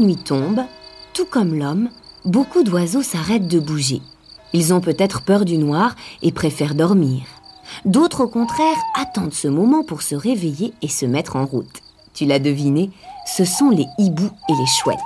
Nuit 0.00 0.16
tombe, 0.16 0.60
tout 1.14 1.26
comme 1.26 1.54
l'homme, 1.54 1.90
beaucoup 2.24 2.62
d'oiseaux 2.62 3.02
s'arrêtent 3.02 3.48
de 3.48 3.60
bouger. 3.60 4.00
Ils 4.52 4.74
ont 4.74 4.80
peut-être 4.80 5.22
peur 5.22 5.44
du 5.44 5.58
noir 5.58 5.94
et 6.22 6.32
préfèrent 6.32 6.74
dormir. 6.74 7.22
D'autres, 7.84 8.24
au 8.24 8.28
contraire, 8.28 8.76
attendent 9.00 9.34
ce 9.34 9.48
moment 9.48 9.84
pour 9.84 10.02
se 10.02 10.14
réveiller 10.14 10.74
et 10.82 10.88
se 10.88 11.06
mettre 11.06 11.36
en 11.36 11.46
route. 11.46 11.80
Tu 12.14 12.24
l'as 12.24 12.40
deviné, 12.40 12.90
ce 13.26 13.44
sont 13.44 13.70
les 13.70 13.86
hiboux 13.98 14.30
et 14.48 14.52
les 14.52 14.66
chouettes. 14.66 14.98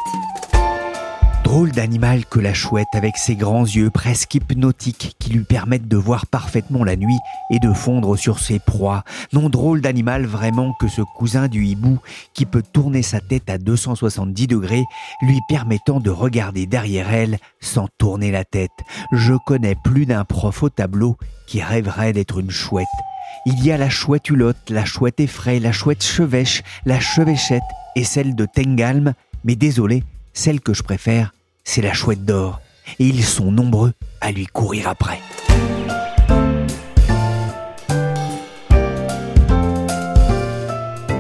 Drôle 1.55 1.71
d'animal 1.71 2.27
que 2.27 2.41
la 2.41 2.53
chouette 2.53 2.89
avec 2.95 3.17
ses 3.17 3.37
grands 3.37 3.63
yeux 3.63 3.89
presque 3.89 4.35
hypnotiques 4.35 5.15
qui 5.21 5.31
lui 5.31 5.45
permettent 5.45 5.87
de 5.87 5.97
voir 5.97 6.27
parfaitement 6.27 6.83
la 6.83 6.97
nuit 6.97 7.21
et 7.49 7.61
de 7.61 7.73
fondre 7.73 8.19
sur 8.19 8.41
ses 8.41 8.59
proies. 8.59 9.05
Non 9.33 9.49
drôle 9.49 9.81
d'animal 9.81 10.27
vraiment 10.27 10.73
que 10.81 10.89
ce 10.89 11.01
cousin 11.17 11.47
du 11.47 11.65
hibou 11.65 12.01
qui 12.33 12.45
peut 12.45 12.65
tourner 12.73 13.03
sa 13.03 13.21
tête 13.21 13.49
à 13.49 13.59
270 13.59 14.49
degrés 14.49 14.83
lui 15.23 15.39
permettant 15.49 16.01
de 16.01 16.11
regarder 16.11 16.67
derrière 16.67 17.13
elle 17.13 17.39
sans 17.61 17.87
tourner 17.99 18.33
la 18.33 18.45
tête. 18.45 18.73
Je 19.13 19.35
connais 19.47 19.77
plus 19.85 20.07
d'un 20.07 20.25
prof 20.25 20.61
au 20.65 20.71
tableau 20.71 21.17
qui 21.47 21.63
rêverait 21.63 22.13
d'être 22.13 22.41
une 22.41 22.51
chouette. 22.51 22.89
Il 23.47 23.65
y 23.65 23.71
a 23.71 23.79
la 23.79 23.91
chouette 23.91 24.29
hulotte, 24.29 24.71
la 24.71 24.85
chouette 24.85 25.21
effraie, 25.21 25.61
la 25.61 25.71
chouette 25.71 26.03
chevêche, 26.03 26.65
la 26.85 26.99
chevêchette 26.99 27.63
et 27.95 28.03
celle 28.03 28.35
de 28.35 28.45
Tengalm, 28.45 29.15
mais 29.45 29.55
désolé, 29.55 30.03
celle 30.33 30.61
que 30.61 30.75
je 30.75 30.83
préfère, 30.83 31.33
c'est 31.65 31.83
la 31.83 31.93
chouette 31.93 32.25
d'or. 32.25 32.61
Et 32.99 33.07
ils 33.07 33.25
sont 33.25 33.51
nombreux 33.51 33.93
à 34.21 34.31
lui 34.31 34.47
courir 34.47 34.89
après. 34.89 35.19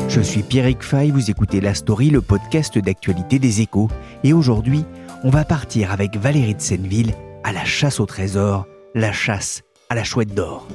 Je 0.08 0.20
suis 0.20 0.42
Pierrick 0.42 0.82
Fay, 0.82 1.10
vous 1.10 1.30
écoutez 1.30 1.60
La 1.60 1.74
Story, 1.74 2.10
le 2.10 2.20
podcast 2.20 2.78
d'actualité 2.78 3.40
des 3.40 3.62
échos. 3.62 3.88
Et 4.22 4.32
aujourd'hui, 4.32 4.84
on 5.24 5.30
va 5.30 5.44
partir 5.44 5.90
avec 5.90 6.16
Valérie 6.16 6.54
de 6.54 6.60
Senneville 6.60 7.14
à 7.42 7.52
la 7.52 7.64
chasse 7.64 7.98
au 7.98 8.06
trésor, 8.06 8.66
la 8.94 9.12
chasse 9.12 9.62
à 9.88 9.96
la 9.96 10.04
chouette 10.04 10.32
d'or. 10.32 10.68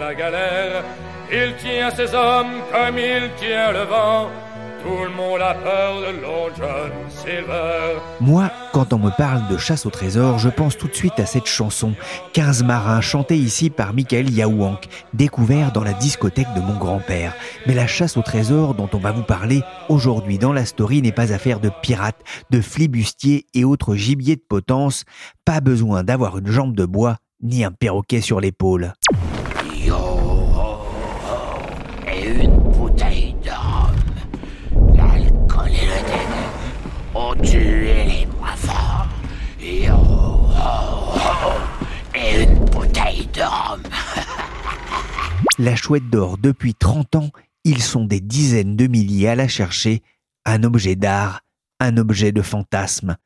La 0.00 0.14
galère. 0.14 0.84
Il 1.32 1.54
tient 1.56 1.90
ses 1.90 2.14
hommes 2.14 2.60
comme 2.72 2.98
il 2.98 3.30
tient 3.38 3.72
le 3.72 3.84
vent. 3.84 4.28
Tout 4.82 5.04
le 5.04 5.16
monde 5.16 5.40
a 5.40 5.54
peur 5.54 6.00
de 6.00 6.20
Long 6.20 6.50
John 6.58 6.92
Silver. 7.08 7.98
Moi, 8.20 8.50
quand 8.74 8.92
on 8.92 8.98
me 8.98 9.08
parle 9.16 9.48
de 9.48 9.56
chasse 9.56 9.86
au 9.86 9.90
trésor, 9.90 10.38
je 10.38 10.50
pense 10.50 10.76
tout 10.76 10.88
de 10.88 10.94
suite 10.94 11.18
à 11.18 11.24
cette 11.24 11.46
chanson 11.46 11.94
15 12.34 12.64
marins 12.64 13.00
chantée 13.00 13.38
ici 13.38 13.70
par 13.70 13.94
Michael 13.94 14.28
Yaouank, 14.28 14.86
découvert 15.14 15.72
dans 15.72 15.82
la 15.82 15.94
discothèque 15.94 16.52
de 16.54 16.60
mon 16.60 16.76
grand-père. 16.76 17.32
Mais 17.66 17.72
la 17.72 17.86
chasse 17.86 18.18
au 18.18 18.22
trésor 18.22 18.74
dont 18.74 18.90
on 18.92 18.98
va 18.98 19.12
vous 19.12 19.22
parler 19.22 19.62
aujourd'hui 19.88 20.36
dans 20.36 20.52
la 20.52 20.66
story 20.66 21.00
n'est 21.00 21.12
pas 21.12 21.32
affaire 21.32 21.60
de 21.60 21.70
pirates, 21.80 22.20
de 22.50 22.60
flibustiers 22.60 23.46
et 23.54 23.64
autres 23.64 23.94
gibiers 23.94 24.36
de 24.36 24.44
potence. 24.46 25.04
Pas 25.46 25.60
besoin 25.60 26.04
d'avoir 26.04 26.36
une 26.36 26.48
jambe 26.48 26.76
de 26.76 26.84
bois 26.84 27.16
ni 27.42 27.64
un 27.64 27.72
perroquet 27.72 28.20
sur 28.20 28.40
l'épaule. 28.40 28.92
Yo, 29.74 29.96
ho, 29.96 30.54
ho, 30.56 32.08
et 32.08 32.44
une 32.44 32.56
bouteille 32.56 33.34
d'homme. 33.44 34.94
L'alcool 34.94 35.68
et 35.68 35.86
le 35.86 36.00
démon 36.06 36.48
ont 37.14 37.34
tué 37.34 38.04
les 38.04 38.26
moins 38.26 38.56
forts. 38.56 39.08
Yo, 39.60 39.94
ho, 39.94 41.12
et 42.14 42.42
une 42.44 42.64
bouteille 42.66 43.28
d'homme. 43.34 43.82
La 45.58 45.76
chouette 45.76 46.10
d'or, 46.10 46.38
depuis 46.38 46.74
30 46.74 47.14
ans, 47.16 47.30
ils 47.64 47.82
sont 47.82 48.04
des 48.04 48.20
dizaines 48.20 48.76
de 48.76 48.86
milliers 48.86 49.28
à 49.28 49.34
la 49.36 49.48
chercher. 49.48 50.02
Un 50.44 50.62
objet 50.64 50.96
d'art, 50.96 51.40
un 51.80 51.96
objet 51.96 52.32
de 52.32 52.42
fantasme. 52.42 53.16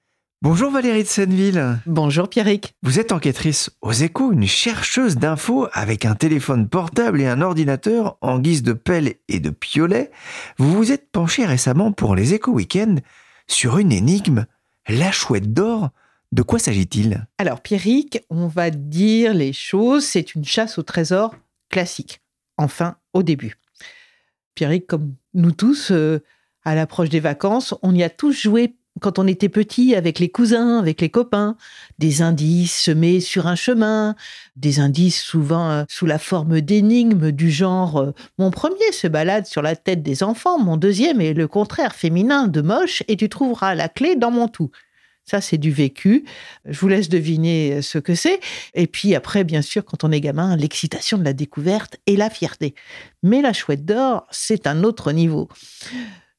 Bonjour 0.40 0.70
Valérie 0.70 1.02
de 1.02 1.08
Senneville. 1.08 1.80
Bonjour 1.84 2.28
Pierrick. 2.28 2.76
Vous 2.84 3.00
êtes 3.00 3.10
enquêtrice 3.10 3.70
aux 3.82 3.90
échos, 3.90 4.30
une 4.30 4.46
chercheuse 4.46 5.16
d'infos 5.16 5.66
avec 5.72 6.04
un 6.04 6.14
téléphone 6.14 6.68
portable 6.68 7.20
et 7.20 7.26
un 7.26 7.40
ordinateur 7.40 8.16
en 8.20 8.38
guise 8.38 8.62
de 8.62 8.72
pelle 8.72 9.16
et 9.26 9.40
de 9.40 9.50
piolet. 9.50 10.12
Vous 10.56 10.72
vous 10.72 10.92
êtes 10.92 11.10
penché 11.10 11.44
récemment 11.44 11.90
pour 11.90 12.14
les 12.14 12.34
échos 12.34 12.52
week-end 12.52 12.94
sur 13.48 13.78
une 13.78 13.90
énigme, 13.90 14.46
la 14.86 15.10
chouette 15.10 15.52
d'or. 15.52 15.90
De 16.30 16.42
quoi 16.42 16.60
s'agit-il? 16.60 17.26
Alors 17.38 17.60
Pierrick, 17.60 18.24
on 18.30 18.46
va 18.46 18.70
dire 18.70 19.34
les 19.34 19.52
choses, 19.52 20.04
c'est 20.04 20.36
une 20.36 20.44
chasse 20.44 20.78
au 20.78 20.84
trésor 20.84 21.34
classique. 21.68 22.20
Enfin, 22.58 22.94
au 23.12 23.24
début. 23.24 23.56
Pierrick, 24.54 24.86
comme 24.86 25.14
nous 25.34 25.50
tous, 25.50 25.90
euh, 25.90 26.22
à 26.64 26.76
l'approche 26.76 27.08
des 27.08 27.18
vacances, 27.18 27.74
on 27.82 27.92
y 27.92 28.04
a 28.04 28.10
tous 28.10 28.32
joué 28.32 28.76
quand 29.00 29.18
on 29.18 29.26
était 29.26 29.48
petit 29.48 29.94
avec 29.94 30.18
les 30.18 30.28
cousins, 30.28 30.78
avec 30.78 31.00
les 31.00 31.08
copains, 31.08 31.56
des 31.98 32.22
indices 32.22 32.76
semés 32.76 33.20
sur 33.20 33.46
un 33.46 33.56
chemin, 33.56 34.14
des 34.56 34.80
indices 34.80 35.20
souvent 35.20 35.70
euh, 35.70 35.84
sous 35.88 36.06
la 36.06 36.18
forme 36.18 36.60
d'énigmes 36.60 37.30
du 37.30 37.50
genre 37.50 37.98
euh, 37.98 38.14
mon 38.38 38.50
premier 38.50 38.92
se 38.92 39.06
balade 39.06 39.46
sur 39.46 39.62
la 39.62 39.76
tête 39.76 40.02
des 40.02 40.22
enfants, 40.22 40.58
mon 40.58 40.76
deuxième 40.76 41.20
est 41.20 41.34
le 41.34 41.48
contraire 41.48 41.94
féminin 41.94 42.46
de 42.48 42.60
moche 42.60 43.02
et 43.08 43.16
tu 43.16 43.28
trouveras 43.28 43.74
la 43.74 43.88
clé 43.88 44.16
dans 44.16 44.30
mon 44.30 44.48
tout. 44.48 44.70
Ça, 45.24 45.42
c'est 45.42 45.58
du 45.58 45.70
vécu. 45.70 46.24
Je 46.64 46.80
vous 46.80 46.88
laisse 46.88 47.10
deviner 47.10 47.82
ce 47.82 47.98
que 47.98 48.14
c'est. 48.14 48.40
Et 48.72 48.86
puis 48.86 49.14
après, 49.14 49.44
bien 49.44 49.60
sûr, 49.60 49.84
quand 49.84 50.02
on 50.02 50.10
est 50.10 50.22
gamin, 50.22 50.56
l'excitation 50.56 51.18
de 51.18 51.24
la 51.24 51.34
découverte 51.34 51.98
et 52.06 52.16
la 52.16 52.30
fierté. 52.30 52.74
Mais 53.22 53.42
la 53.42 53.52
chouette 53.52 53.84
d'or, 53.84 54.26
c'est 54.30 54.66
un 54.66 54.84
autre 54.84 55.12
niveau 55.12 55.48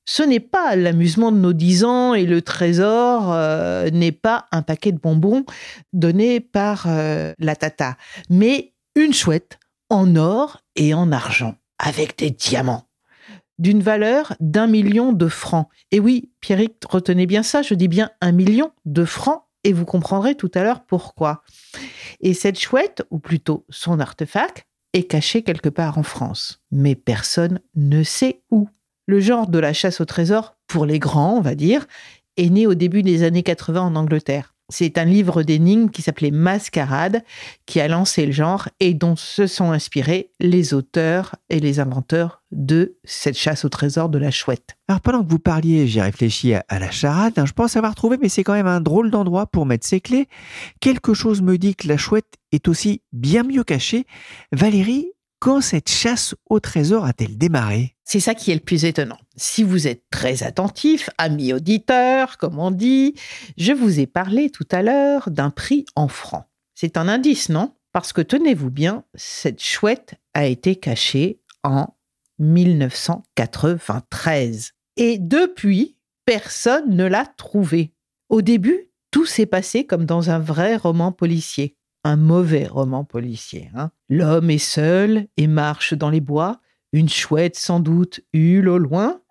ce 0.10 0.24
n'est 0.24 0.40
pas 0.40 0.76
l'amusement 0.76 1.32
de 1.32 1.38
nos 1.38 1.54
dix 1.54 1.84
ans 1.84 2.16
et 2.16 2.26
le 2.26 2.42
trésor 2.42 3.32
euh, 3.32 3.92
n'est 3.92 4.12
pas 4.12 4.48
un 4.52 4.64
paquet 4.64 4.92
de 4.92 4.98
bonbons 4.98 5.46
donné 5.94 6.40
par 6.40 6.86
euh, 6.88 7.34
la 7.38 7.56
tata, 7.56 7.96
mais 8.28 8.74
une 8.96 9.14
chouette 9.14 9.60
en 9.92 10.16
or 10.16 10.62
et 10.76 10.96
en 10.96 11.12
argent, 11.12 11.58
avec 11.78 12.18
des 12.18 12.32
diamants, 12.32 12.88
d'une 13.60 13.84
valeur 13.84 14.34
d'un 14.40 14.66
million 14.66 15.14
de 15.14 15.28
francs. 15.28 15.68
Et 15.92 16.00
oui, 16.00 16.32
Pierrick, 16.42 16.78
retenez 16.90 17.28
bien 17.28 17.44
ça, 17.44 17.62
je 17.62 17.76
dis 17.76 17.88
bien 17.88 18.10
un 18.20 18.32
million 18.32 18.72
de 18.86 19.06
francs, 19.06 19.44
et 19.64 19.74
vous 19.74 19.86
comprendrez 19.86 20.34
tout 20.34 20.50
à 20.56 20.64
l'heure 20.64 20.86
pourquoi. 20.86 21.44
Et 22.20 22.34
cette 22.34 22.60
chouette, 22.60 23.04
ou 23.12 23.20
plutôt 23.20 23.64
son 23.70 24.00
artefact, 24.00 24.66
est 24.94 25.04
caché 25.04 25.44
quelque 25.44 25.70
part 25.70 26.00
en 26.00 26.04
France, 26.04 26.64
mais 26.72 26.96
personne 26.96 27.60
ne 27.76 28.02
sait 28.02 28.42
où. 28.50 28.70
Le 29.10 29.20
genre 29.20 29.48
de 29.48 29.58
la 29.58 29.74
chasse 29.74 30.02
au 30.02 30.06
trésor, 30.06 30.56
pour 30.68 30.86
les 30.86 31.00
grands, 31.00 31.34
on 31.34 31.42
va 31.42 31.56
dire, 31.56 31.88
est 32.38 32.52
né 32.52 32.68
au 32.68 32.76
début 32.76 33.02
des 33.02 33.24
années 33.24 33.42
80 33.42 33.82
en 33.82 33.96
Angleterre. 33.96 34.54
C'est 34.72 35.00
un 35.00 35.06
livre 35.06 35.42
d'énigmes 35.42 35.90
qui 35.90 36.04
s'appelait 36.04 36.30
Mascarade, 36.30 37.24
qui 37.66 37.80
a 37.80 37.88
lancé 37.88 38.28
le 38.28 38.32
genre 38.32 38.70
et 38.80 38.94
dont 38.94 39.16
se 39.16 39.48
sont 39.48 39.72
inspirés 39.72 40.30
les 40.40 40.76
auteurs 40.76 41.36
et 41.50 41.60
les 41.60 41.80
inventeurs 41.80 42.44
de 42.52 42.98
cette 43.04 43.36
chasse 43.36 43.66
au 43.66 43.70
trésor 43.70 44.10
de 44.10 44.20
la 44.20 44.30
chouette. 44.30 44.78
Alors 44.88 45.02
pendant 45.02 45.24
que 45.24 45.32
vous 45.32 45.40
parliez, 45.40 45.88
j'ai 45.88 46.04
réfléchi 46.04 46.54
à, 46.54 46.64
la 46.70 46.92
charade. 46.92 47.34
hein, 47.38 47.48
Je 47.48 47.54
pense 47.54 47.76
avoir 47.76 47.96
trouvé, 47.96 48.20
mais 48.22 48.30
c'est 48.30 48.44
quand 48.44 48.54
même 48.54 48.68
un 48.68 48.80
drôle 48.80 49.10
d'endroit 49.10 49.48
pour 49.48 49.66
mettre 49.66 49.88
ses 49.88 50.02
clés. 50.02 50.28
Quelque 50.82 51.16
chose 51.16 51.42
me 51.42 51.58
dit 51.58 51.74
que 51.76 51.88
la 51.88 51.98
chouette 51.98 52.36
est 52.52 52.68
aussi 52.68 53.02
bien 53.12 53.42
mieux 53.42 53.64
cachée. 53.64 54.06
Valérie, 54.52 55.14
quand 55.40 55.62
cette 55.62 55.90
chasse 55.90 56.36
au 56.50 56.60
trésor 56.60 57.06
a-t-elle 57.06 57.38
démarré? 57.38 57.96
C'est 58.04 58.20
ça 58.20 58.36
qui 58.36 58.52
est 58.52 58.56
le 58.56 58.60
plus 58.60 58.84
étonnant. 58.86 59.18
Si 59.38 59.64
vous 59.64 59.88
êtes 59.88 60.04
très 60.10 60.44
attentif, 60.44 61.10
ami 61.18 61.54
auditeur, 61.54 62.38
comme 62.38 62.60
on 62.60 62.72
dit, 62.72 63.16
je 63.58 63.72
vous 63.72 64.00
ai 64.00 64.08
parlé 64.08 64.50
tout 64.50 64.68
à 64.72 64.82
l'heure 64.82 65.30
d'un 65.30 65.50
prix 65.50 65.86
en 65.96 66.10
francs. 66.10 66.44
C'est 66.76 66.98
un 66.98 67.08
indice, 67.08 67.50
non? 67.50 67.74
Parce 67.92 68.14
que 68.14 68.22
tenez-vous 68.22 68.70
bien, 68.70 69.04
cette 69.16 69.64
chouette 69.64 70.14
a 70.34 70.46
été 70.46 70.76
cachée 70.76 71.42
en 71.64 71.88
1993. 72.40 74.74
Et 74.98 75.18
depuis, 75.18 75.98
personne 76.26 76.96
ne 76.96 77.06
l'a 77.06 77.26
trouvée. 77.26 77.94
Au 78.28 78.42
début, 78.42 78.90
tout 79.12 79.26
s'est 79.26 79.46
passé 79.46 79.86
comme 79.86 80.06
dans 80.06 80.30
un 80.30 80.40
vrai 80.40 80.76
roman 80.76 81.12
policier. 81.12 81.78
Un 82.04 82.16
mauvais 82.16 82.66
roman 82.66 83.04
policier. 83.04 83.70
hein. 83.76 83.92
L'homme 84.08 84.50
est 84.50 84.58
seul 84.58 85.28
et 85.38 85.48
marche 85.48 85.94
dans 85.94 86.10
les 86.10 86.22
bois. 86.22 86.62
Une 86.94 87.10
chouette, 87.10 87.56
sans 87.56 87.80
doute, 87.80 88.22
hule 88.34 88.70
au 88.70 88.78
loin. 88.78 89.22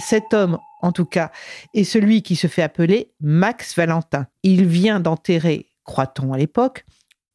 Cet 0.00 0.32
homme, 0.32 0.58
en 0.80 0.92
tout 0.92 1.04
cas, 1.04 1.30
est 1.74 1.84
celui 1.84 2.22
qui 2.22 2.36
se 2.36 2.46
fait 2.46 2.62
appeler 2.62 3.12
Max 3.20 3.76
Valentin. 3.76 4.26
Il 4.42 4.66
vient 4.66 4.98
d'enterrer, 4.98 5.68
croit-on 5.84 6.32
à 6.32 6.38
l'époque, 6.38 6.86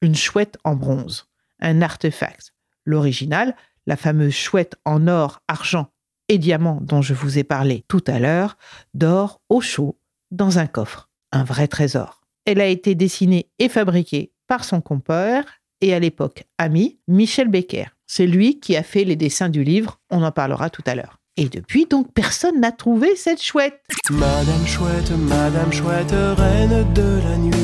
une 0.01 0.15
chouette 0.15 0.57
en 0.63 0.75
bronze, 0.75 1.27
un 1.59 1.81
artefact. 1.81 2.53
L'original, 2.85 3.55
la 3.85 3.95
fameuse 3.95 4.33
chouette 4.33 4.75
en 4.85 5.07
or, 5.07 5.41
argent 5.47 5.91
et 6.27 6.37
diamant 6.37 6.79
dont 6.81 7.01
je 7.01 7.13
vous 7.13 7.37
ai 7.37 7.43
parlé 7.43 7.85
tout 7.87 8.03
à 8.07 8.19
l'heure, 8.19 8.57
dort 8.93 9.41
au 9.49 9.61
chaud 9.61 9.99
dans 10.31 10.59
un 10.59 10.67
coffre, 10.67 11.09
un 11.31 11.43
vrai 11.43 11.67
trésor. 11.67 12.21
Elle 12.47 12.61
a 12.61 12.67
été 12.67 12.95
dessinée 12.95 13.49
et 13.59 13.67
fabriquée 13.67 14.31
par 14.47 14.63
son 14.63 14.79
compère 14.79 15.43
et 15.81 15.93
à 15.93 15.99
l'époque 15.99 16.45
ami, 16.57 16.97
Michel 17.09 17.49
Becker. 17.49 17.87
C'est 18.05 18.25
lui 18.25 18.61
qui 18.61 18.77
a 18.77 18.83
fait 18.83 19.03
les 19.03 19.17
dessins 19.17 19.49
du 19.49 19.65
livre, 19.65 19.99
on 20.09 20.23
en 20.23 20.31
parlera 20.31 20.69
tout 20.69 20.81
à 20.85 20.95
l'heure. 20.95 21.19
Et 21.35 21.49
depuis, 21.49 21.87
donc, 21.87 22.13
personne 22.13 22.61
n'a 22.61 22.71
trouvé 22.71 23.17
cette 23.17 23.43
chouette. 23.43 23.81
Madame 24.09 24.65
Chouette, 24.65 25.11
Madame 25.11 25.73
Chouette, 25.73 26.11
reine 26.11 26.93
de 26.93 27.19
la 27.29 27.37
nuit. 27.37 27.57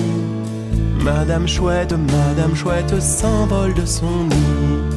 Madame 1.01 1.47
Chouette, 1.47 1.93
Madame 1.93 2.53
Chouette 2.53 3.01
s'envole 3.01 3.73
de 3.75 3.85
son 3.85 4.25
nid. 4.25 4.92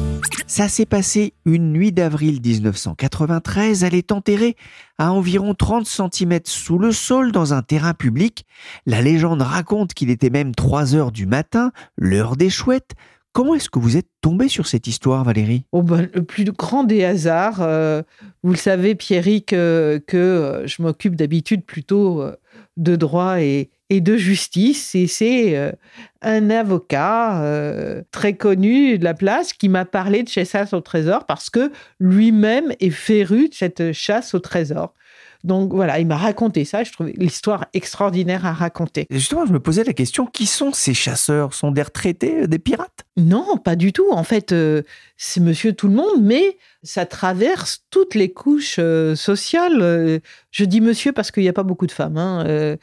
Ça 0.49 0.69
s'est 0.69 0.85
passé 0.85 1.33
une 1.45 1.73
nuit 1.73 1.91
d'avril 1.91 2.39
1993. 2.41 3.83
Elle 3.83 3.93
est 3.93 4.13
enterrée 4.13 4.55
à 4.97 5.11
environ 5.11 5.53
30 5.53 5.85
cm 5.85 6.39
sous 6.45 6.79
le 6.79 6.93
sol 6.93 7.33
dans 7.33 7.53
un 7.53 7.61
terrain 7.61 7.93
public. 7.93 8.45
La 8.85 9.01
légende 9.01 9.41
raconte 9.41 9.93
qu'il 9.93 10.09
était 10.09 10.29
même 10.29 10.55
3 10.55 10.95
heures 10.95 11.11
du 11.11 11.25
matin, 11.25 11.73
l'heure 11.97 12.37
des 12.37 12.49
chouettes. 12.49 12.91
Comment 13.33 13.55
est-ce 13.55 13.69
que 13.69 13.77
vous 13.77 13.97
êtes 13.97 14.07
tombé 14.21 14.47
sur 14.47 14.67
cette 14.67 14.87
histoire, 14.87 15.25
Valérie? 15.25 15.65
Oh 15.73 15.83
ben, 15.83 16.09
le 16.13 16.23
plus 16.23 16.45
grand 16.45 16.85
des 16.85 17.03
hasards, 17.03 17.61
euh, 17.61 18.01
vous 18.41 18.51
le 18.51 18.57
savez, 18.57 18.95
Pierrick, 18.95 19.51
euh, 19.51 19.99
que 19.99 20.15
euh, 20.15 20.65
je 20.65 20.81
m'occupe 20.81 21.17
d'habitude 21.17 21.65
plutôt 21.65 22.23
de 22.77 22.95
droit 22.95 23.41
et, 23.41 23.69
et 23.89 24.01
de 24.01 24.17
justice. 24.17 24.95
Et 24.95 25.07
c'est 25.07 25.57
euh, 25.57 25.71
un 26.21 26.49
avocat 26.49 27.41
euh, 27.43 28.01
très 28.11 28.35
connu 28.35 28.97
de 28.97 29.03
la 29.03 29.13
place 29.13 29.53
qui 29.53 29.69
m'a 29.69 29.85
parlé 29.85 30.23
de 30.23 30.29
chasse 30.29 30.73
au 30.73 30.81
trésor 30.81 31.25
parce 31.25 31.49
que 31.49 31.71
lui-même 31.99 32.73
est 32.79 32.89
féru 32.89 33.49
de 33.49 33.53
cette 33.53 33.91
chasse 33.93 34.33
au 34.33 34.39
trésor. 34.39 34.93
Donc 35.43 35.71
voilà, 35.71 35.99
il 35.99 36.07
m'a 36.07 36.17
raconté 36.17 36.65
ça. 36.65 36.83
Je 36.83 36.91
trouvais 36.91 37.13
l'histoire 37.15 37.65
extraordinaire 37.73 38.45
à 38.45 38.53
raconter. 38.53 39.05
Et 39.09 39.15
Justement, 39.15 39.45
je 39.45 39.53
me 39.53 39.59
posais 39.59 39.83
la 39.83 39.93
question, 39.93 40.25
qui 40.25 40.45
sont 40.45 40.73
ces 40.73 40.93
chasseurs? 40.93 41.53
Sont 41.53 41.71
des 41.71 41.83
retraités, 41.83 42.41
euh, 42.43 42.47
des 42.47 42.59
pirates? 42.59 43.05
Non, 43.15 43.57
pas 43.57 43.75
du 43.75 43.93
tout. 43.93 44.09
En 44.11 44.23
fait, 44.23 44.51
euh, 44.51 44.81
c'est 45.15 45.39
monsieur 45.39 45.73
tout 45.73 45.87
le 45.87 45.93
monde, 45.93 46.21
mais 46.21 46.57
ça 46.83 47.05
traverse 47.05 47.85
toutes 47.91 48.15
les 48.15 48.31
couches 48.33 48.77
euh, 48.79 49.15
sociales. 49.15 50.21
Je 50.51 50.65
dis 50.65 50.81
monsieur 50.81 51.13
parce 51.13 51.31
qu'il 51.31 51.43
n'y 51.43 51.49
a 51.49 51.53
pas 51.53 51.63
beaucoup 51.63 51.87
de 51.87 51.91
femmes. 51.91 52.17
hein. 52.17 52.77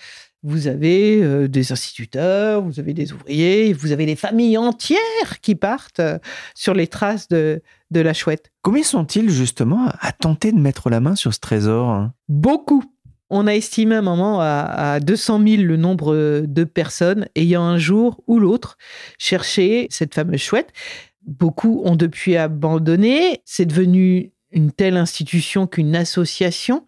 Vous 0.46 0.66
avez 0.66 1.22
euh, 1.22 1.48
des 1.48 1.72
instituteurs, 1.72 2.60
vous 2.60 2.78
avez 2.78 2.92
des 2.92 3.14
ouvriers, 3.14 3.72
vous 3.72 3.92
avez 3.92 4.04
des 4.04 4.14
familles 4.14 4.58
entières 4.58 5.40
qui 5.40 5.54
partent 5.54 6.00
euh, 6.00 6.18
sur 6.54 6.74
les 6.74 6.86
traces 6.86 7.28
de, 7.28 7.62
de 7.90 8.00
la 8.00 8.12
chouette. 8.12 8.52
Combien 8.60 8.82
sont-ils 8.82 9.30
justement 9.30 9.88
à 10.00 10.12
tenter 10.12 10.52
de 10.52 10.58
mettre 10.58 10.90
la 10.90 11.00
main 11.00 11.14
sur 11.14 11.32
ce 11.32 11.40
trésor 11.40 11.88
hein? 11.88 12.12
Beaucoup. 12.28 12.84
On 13.30 13.46
a 13.46 13.54
estimé 13.54 13.96
un 13.96 14.02
moment 14.02 14.42
à, 14.42 14.92
à 14.94 15.00
200 15.00 15.42
000 15.46 15.62
le 15.62 15.78
nombre 15.78 16.42
de 16.46 16.64
personnes 16.64 17.26
ayant 17.36 17.62
un 17.62 17.78
jour 17.78 18.22
ou 18.26 18.38
l'autre 18.38 18.76
cherché 19.18 19.86
cette 19.88 20.14
fameuse 20.14 20.40
chouette. 20.40 20.74
Beaucoup 21.26 21.80
ont 21.86 21.96
depuis 21.96 22.36
abandonné. 22.36 23.40
C'est 23.46 23.64
devenu 23.64 24.34
une 24.54 24.72
telle 24.72 24.96
institution 24.96 25.66
qu'une 25.66 25.96
association, 25.96 26.86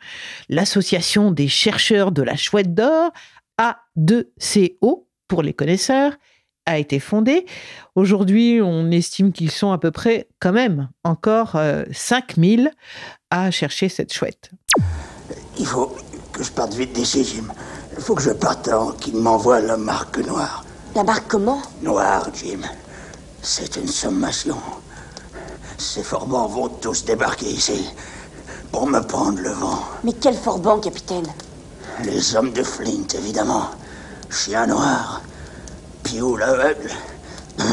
l'association 0.49 1.33
des 1.33 1.49
chercheurs 1.49 2.13
de 2.13 2.23
la 2.23 2.37
chouette 2.37 2.75
d'or, 2.75 3.13
A2CO 3.59 5.07
pour 5.29 5.43
les 5.43 5.53
connaisseurs, 5.53 6.13
a 6.67 6.79
été 6.79 6.99
fondée. 6.99 7.47
Aujourd'hui, 7.95 8.61
on 8.61 8.91
estime 8.91 9.33
qu'ils 9.33 9.53
sont 9.53 9.71
à 9.71 9.79
peu 9.79 9.93
près 9.93 10.29
quand 10.41 10.53
même 10.53 10.89
encore 11.05 11.55
euh, 11.55 11.85
5000 11.93 12.73
à 13.31 13.51
chercher 13.51 13.89
cette 13.89 14.13
chouette. 14.13 14.51
Il 15.59 15.67
faut 15.67 15.95
que 16.33 16.43
je 16.43 16.51
parte 16.51 16.75
vite 16.75 16.93
d'ici, 16.93 17.25
Jim. 17.25 17.53
Il 17.97 18.03
faut 18.03 18.15
que 18.15 18.23
je 18.23 18.31
parte 18.31 18.69
avant 18.69 18.93
qu'il 18.93 19.17
m'envoie 19.17 19.61
la 19.61 19.77
marque 19.77 20.19
noire. 20.19 20.65
La 20.95 21.05
marque 21.05 21.29
comment? 21.29 21.63
Noire, 21.83 22.29
Jim. 22.35 22.61
C'est 23.43 23.77
une 23.77 23.89
sommation. 23.89 24.57
Ces 25.79 26.03
forbans 26.03 26.49
vont 26.49 26.69
tous 26.69 27.05
débarquer 27.05 27.47
ici 27.47 27.87
pour 28.73 28.87
me 28.87 29.01
prendre 29.01 29.39
le 29.41 29.51
vent. 29.51 29.85
Mais 30.05 30.13
quel 30.13 30.35
forban, 30.35 30.81
capitaine? 30.81 31.27
Les 32.05 32.37
hommes 32.37 32.53
de 32.53 32.63
Flint, 32.63 33.07
évidemment. 33.15 33.71
Chien 34.31 34.67
noir. 34.67 35.23
Piou 36.05 36.37
l'aveugle. 36.37 36.91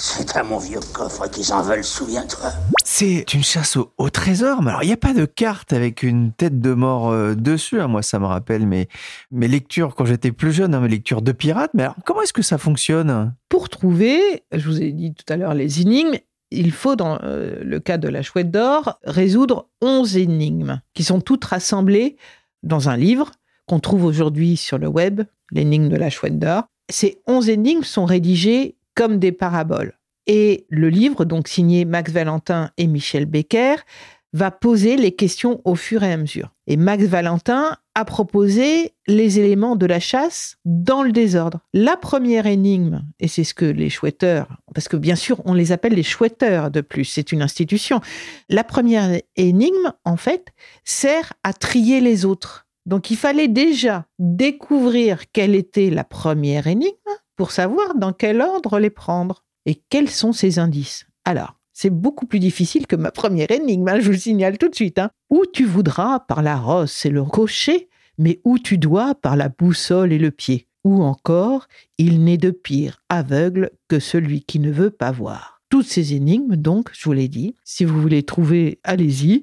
C'est 0.00 0.36
à 0.36 0.44
mon 0.44 0.58
vieux 0.58 0.78
coffre 0.92 1.28
qu'ils 1.28 1.52
en 1.52 1.60
veulent, 1.60 1.82
souviens-toi. 1.82 2.52
C'est 2.84 3.34
une 3.34 3.42
chasse 3.42 3.76
au, 3.76 3.92
au 3.98 4.10
trésor, 4.10 4.62
mais 4.62 4.70
alors 4.70 4.84
il 4.84 4.86
n'y 4.86 4.92
a 4.92 4.96
pas 4.96 5.12
de 5.12 5.24
carte 5.24 5.72
avec 5.72 6.04
une 6.04 6.32
tête 6.32 6.60
de 6.60 6.72
mort 6.72 7.10
euh, 7.10 7.34
dessus. 7.34 7.80
hein. 7.80 7.88
Moi, 7.88 8.02
ça 8.02 8.20
me 8.20 8.26
rappelle 8.26 8.64
mes, 8.64 8.88
mes 9.32 9.48
lectures 9.48 9.96
quand 9.96 10.04
j'étais 10.04 10.30
plus 10.30 10.52
jeune, 10.52 10.72
hein, 10.72 10.80
mes 10.80 10.88
lectures 10.88 11.20
de 11.20 11.32
pirates. 11.32 11.72
Mais 11.74 11.82
alors, 11.82 11.96
comment 12.06 12.22
est-ce 12.22 12.32
que 12.32 12.42
ça 12.42 12.58
fonctionne? 12.58 13.34
Pour 13.48 13.68
trouver, 13.68 14.44
je 14.52 14.68
vous 14.68 14.80
ai 14.80 14.92
dit 14.92 15.12
tout 15.14 15.30
à 15.32 15.36
l'heure 15.36 15.54
les 15.54 15.80
énigmes, 15.80 16.16
il 16.52 16.70
faut, 16.70 16.94
dans 16.94 17.18
euh, 17.24 17.58
le 17.62 17.80
cas 17.80 17.98
de 17.98 18.08
la 18.08 18.22
chouette 18.22 18.52
d'or, 18.52 19.00
résoudre 19.04 19.68
11 19.82 20.16
énigmes 20.16 20.80
qui 20.94 21.02
sont 21.02 21.20
toutes 21.20 21.44
rassemblées 21.44 22.16
dans 22.62 22.88
un 22.88 22.96
livre 22.96 23.32
qu'on 23.68 23.80
trouve 23.80 24.04
aujourd'hui 24.04 24.56
sur 24.56 24.78
le 24.78 24.88
web, 24.88 25.22
l'énigme 25.52 25.88
de 25.88 25.96
la 25.96 26.10
chouette 26.10 26.38
d'or. 26.38 26.64
Ces 26.90 27.20
11 27.26 27.50
énigmes 27.50 27.82
sont 27.82 28.06
rédigées 28.06 28.76
comme 28.94 29.18
des 29.18 29.32
paraboles. 29.32 29.94
Et 30.26 30.66
le 30.68 30.88
livre, 30.88 31.24
donc 31.24 31.48
signé 31.48 31.84
Max 31.84 32.10
Valentin 32.12 32.70
et 32.76 32.86
Michel 32.86 33.26
Becker, 33.26 33.76
va 34.34 34.50
poser 34.50 34.96
les 34.96 35.12
questions 35.12 35.60
au 35.64 35.74
fur 35.74 36.02
et 36.02 36.12
à 36.12 36.16
mesure. 36.16 36.54
Et 36.66 36.76
Max 36.76 37.04
Valentin 37.04 37.78
a 37.94 38.04
proposé 38.04 38.92
les 39.06 39.40
éléments 39.40 39.74
de 39.74 39.86
la 39.86 40.00
chasse 40.00 40.56
dans 40.64 41.02
le 41.02 41.12
désordre. 41.12 41.60
La 41.72 41.96
première 41.96 42.46
énigme, 42.46 43.02
et 43.20 43.28
c'est 43.28 43.44
ce 43.44 43.54
que 43.54 43.64
les 43.64 43.88
chouetteurs, 43.88 44.58
parce 44.74 44.86
que 44.86 44.96
bien 44.96 45.16
sûr 45.16 45.40
on 45.46 45.54
les 45.54 45.72
appelle 45.72 45.94
les 45.94 46.02
chouetteurs 46.02 46.70
de 46.70 46.82
plus, 46.82 47.06
c'est 47.06 47.32
une 47.32 47.42
institution. 47.42 48.00
La 48.50 48.64
première 48.64 49.18
énigme, 49.36 49.92
en 50.04 50.16
fait, 50.16 50.48
sert 50.84 51.32
à 51.42 51.52
trier 51.54 52.00
les 52.00 52.24
autres. 52.26 52.67
Donc 52.88 53.10
il 53.10 53.18
fallait 53.18 53.48
déjà 53.48 54.06
découvrir 54.18 55.30
quelle 55.30 55.54
était 55.54 55.90
la 55.90 56.04
première 56.04 56.66
énigme 56.66 56.96
pour 57.36 57.50
savoir 57.50 57.94
dans 57.94 58.14
quel 58.14 58.40
ordre 58.40 58.78
les 58.78 58.88
prendre 58.88 59.44
et 59.66 59.74
quels 59.90 60.08
sont 60.08 60.32
ces 60.32 60.58
indices? 60.58 61.06
Alors, 61.26 61.58
c'est 61.74 61.90
beaucoup 61.90 62.24
plus 62.24 62.38
difficile 62.38 62.86
que 62.86 62.96
ma 62.96 63.10
première 63.10 63.50
énigme, 63.50 63.86
hein, 63.88 64.00
je 64.00 64.06
vous 64.06 64.12
le 64.12 64.16
signale 64.16 64.56
tout 64.56 64.70
de 64.70 64.74
suite. 64.74 64.98
hein. 64.98 65.10
Où 65.28 65.44
tu 65.44 65.66
voudras 65.66 66.20
par 66.20 66.40
la 66.40 66.56
rosse 66.56 67.04
et 67.04 67.10
le 67.10 67.20
rocher, 67.20 67.90
mais 68.16 68.40
où 68.44 68.58
tu 68.58 68.78
dois 68.78 69.14
par 69.14 69.36
la 69.36 69.50
boussole 69.50 70.14
et 70.14 70.18
le 70.18 70.30
pied. 70.30 70.66
Ou 70.82 71.02
encore, 71.02 71.68
il 71.98 72.24
n'est 72.24 72.38
de 72.38 72.50
pire 72.50 73.02
aveugle 73.10 73.70
que 73.88 74.00
celui 74.00 74.44
qui 74.44 74.60
ne 74.60 74.72
veut 74.72 74.90
pas 74.90 75.12
voir. 75.12 75.57
Toutes 75.68 75.86
ces 75.86 76.14
énigmes, 76.14 76.56
donc, 76.56 76.88
je 76.92 77.04
vous 77.04 77.12
l'ai 77.12 77.28
dit, 77.28 77.54
si 77.62 77.84
vous 77.84 78.00
voulez 78.00 78.22
trouver, 78.22 78.80
allez-y, 78.84 79.42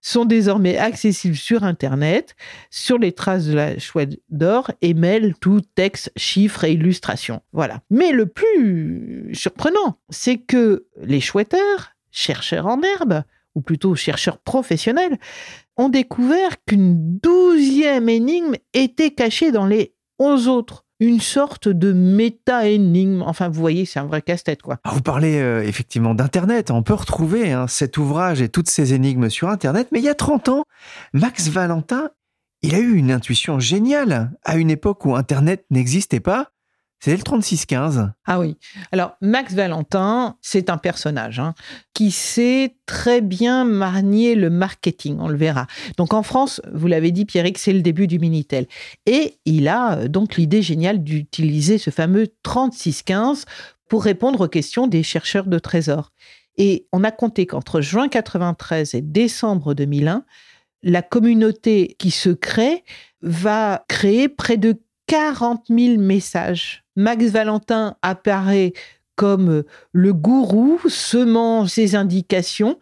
sont 0.00 0.24
désormais 0.24 0.78
accessibles 0.78 1.36
sur 1.36 1.64
Internet, 1.64 2.34
sur 2.70 2.98
les 2.98 3.12
traces 3.12 3.44
de 3.44 3.52
la 3.52 3.78
chouette 3.78 4.18
d'or 4.30 4.70
et 4.80 4.94
mêlent 4.94 5.34
tout 5.38 5.60
texte, 5.60 6.10
chiffres 6.16 6.64
et 6.64 6.72
illustrations. 6.72 7.42
Voilà. 7.52 7.82
Mais 7.90 8.12
le 8.12 8.24
plus 8.24 9.30
surprenant, 9.34 9.98
c'est 10.08 10.38
que 10.38 10.86
les 11.02 11.20
chouetteurs, 11.20 11.92
chercheurs 12.10 12.66
en 12.66 12.80
herbe, 12.82 13.24
ou 13.54 13.60
plutôt 13.60 13.94
chercheurs 13.94 14.38
professionnels, 14.38 15.18
ont 15.76 15.90
découvert 15.90 16.64
qu'une 16.64 17.18
douzième 17.18 18.08
énigme 18.08 18.54
était 18.72 19.10
cachée 19.10 19.52
dans 19.52 19.66
les 19.66 19.94
onze 20.18 20.48
autres 20.48 20.85
une 21.00 21.20
sorte 21.20 21.68
de 21.68 21.92
méta-énigme. 21.92 23.22
Enfin, 23.22 23.48
vous 23.48 23.60
voyez, 23.60 23.84
c'est 23.84 23.98
un 23.98 24.06
vrai 24.06 24.22
casse-tête, 24.22 24.62
quoi. 24.62 24.78
Ah, 24.84 24.90
vous 24.92 25.02
parlez 25.02 25.38
euh, 25.38 25.62
effectivement 25.62 26.14
d'Internet. 26.14 26.70
On 26.70 26.82
peut 26.82 26.94
retrouver 26.94 27.52
hein, 27.52 27.66
cet 27.66 27.98
ouvrage 27.98 28.40
et 28.40 28.48
toutes 28.48 28.70
ces 28.70 28.94
énigmes 28.94 29.28
sur 29.28 29.48
Internet. 29.48 29.88
Mais 29.92 29.98
il 29.98 30.04
y 30.04 30.08
a 30.08 30.14
30 30.14 30.48
ans, 30.48 30.64
Max 31.12 31.48
Valentin, 31.48 32.10
il 32.62 32.74
a 32.74 32.78
eu 32.78 32.94
une 32.94 33.12
intuition 33.12 33.60
géniale 33.60 34.32
à 34.44 34.56
une 34.56 34.70
époque 34.70 35.04
où 35.04 35.14
Internet 35.14 35.64
n'existait 35.70 36.20
pas. 36.20 36.50
C'est 37.00 37.16
le 37.16 37.22
3615. 37.22 38.10
Ah 38.24 38.40
oui. 38.40 38.56
Alors, 38.90 39.16
Max 39.20 39.54
Valentin, 39.54 40.36
c'est 40.40 40.70
un 40.70 40.78
personnage 40.78 41.38
hein, 41.38 41.54
qui 41.94 42.10
sait 42.10 42.76
très 42.86 43.20
bien 43.20 43.64
manier 43.64 44.34
le 44.34 44.50
marketing, 44.50 45.18
on 45.20 45.28
le 45.28 45.36
verra. 45.36 45.66
Donc, 45.98 46.14
en 46.14 46.22
France, 46.22 46.60
vous 46.72 46.86
l'avez 46.86 47.12
dit, 47.12 47.24
Pierrick, 47.24 47.58
c'est 47.58 47.72
le 47.72 47.82
début 47.82 48.06
du 48.06 48.18
Minitel. 48.18 48.66
Et 49.04 49.38
il 49.44 49.68
a 49.68 49.98
euh, 49.98 50.08
donc 50.08 50.36
l'idée 50.36 50.62
géniale 50.62 51.04
d'utiliser 51.04 51.78
ce 51.78 51.90
fameux 51.90 52.28
3615 52.42 53.44
pour 53.88 54.02
répondre 54.02 54.46
aux 54.46 54.48
questions 54.48 54.86
des 54.86 55.02
chercheurs 55.02 55.46
de 55.46 55.58
trésors. 55.58 56.12
Et 56.56 56.86
on 56.92 57.04
a 57.04 57.10
compté 57.10 57.46
qu'entre 57.46 57.80
juin 57.82 58.08
93 58.08 58.94
et 58.94 59.02
décembre 59.02 59.74
2001, 59.74 60.24
la 60.82 61.02
communauté 61.02 61.96
qui 61.98 62.10
se 62.10 62.30
crée 62.30 62.84
va 63.20 63.84
créer 63.88 64.28
près 64.28 64.56
de 64.56 64.80
40 65.06 65.66
000 65.68 65.98
messages. 65.98 66.84
Max 66.96 67.26
Valentin 67.26 67.96
apparaît 68.02 68.72
comme 69.14 69.64
le 69.92 70.12
gourou 70.12 70.80
semant 70.88 71.66
ses 71.66 71.94
indications 71.94 72.78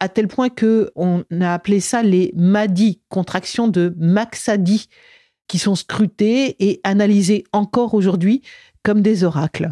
à 0.00 0.08
tel 0.08 0.28
point 0.28 0.48
que 0.48 0.90
on 0.94 1.24
a 1.40 1.54
appelé 1.54 1.80
ça 1.80 2.02
les 2.02 2.32
MADI, 2.36 3.00
contractions 3.08 3.68
de 3.68 3.94
Maxadi, 3.98 4.88
qui 5.48 5.58
sont 5.58 5.74
scrutées 5.74 6.56
et 6.60 6.80
analysées 6.84 7.44
encore 7.52 7.94
aujourd'hui 7.94 8.42
comme 8.82 9.02
des 9.02 9.24
oracles. 9.24 9.70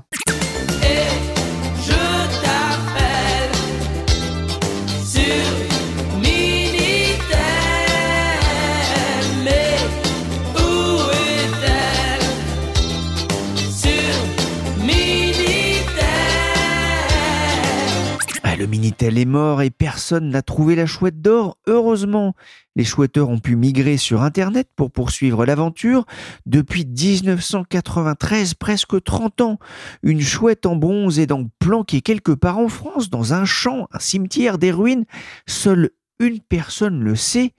Minitel 18.97 19.19
est 19.19 19.27
mort 19.27 19.61
et 19.61 19.69
personne 19.69 20.31
n'a 20.31 20.41
trouvé 20.41 20.75
la 20.75 20.87
chouette 20.87 21.21
d'or. 21.21 21.59
Heureusement, 21.67 22.35
les 22.77 22.85
chouetteurs 22.85 23.29
ont 23.29 23.39
pu 23.39 23.55
migrer 23.55 23.99
sur 23.99 24.23
Internet 24.23 24.69
pour 24.75 24.91
poursuivre 24.91 25.45
l'aventure. 25.45 26.07
Depuis 26.47 26.87
1993, 26.87 28.55
presque 28.55 29.03
30 29.03 29.43
ans, 29.43 29.59
une 30.03 30.23
chouette 30.23 30.65
en 30.65 30.77
bronze 30.77 31.19
est 31.19 31.27
donc 31.27 31.49
planquée 31.59 32.01
quelque 32.01 32.33
part 32.33 32.59
en 32.59 32.69
France, 32.69 33.11
dans 33.11 33.35
un 33.35 33.45
champ, 33.45 33.87
un 33.93 33.99
cimetière, 33.99 34.57
des 34.57 34.73
ruines. 34.73 35.05
Seule 35.47 35.91
une 36.19 36.41
personne 36.41 37.01
le 37.01 37.17
sait, 37.17 37.53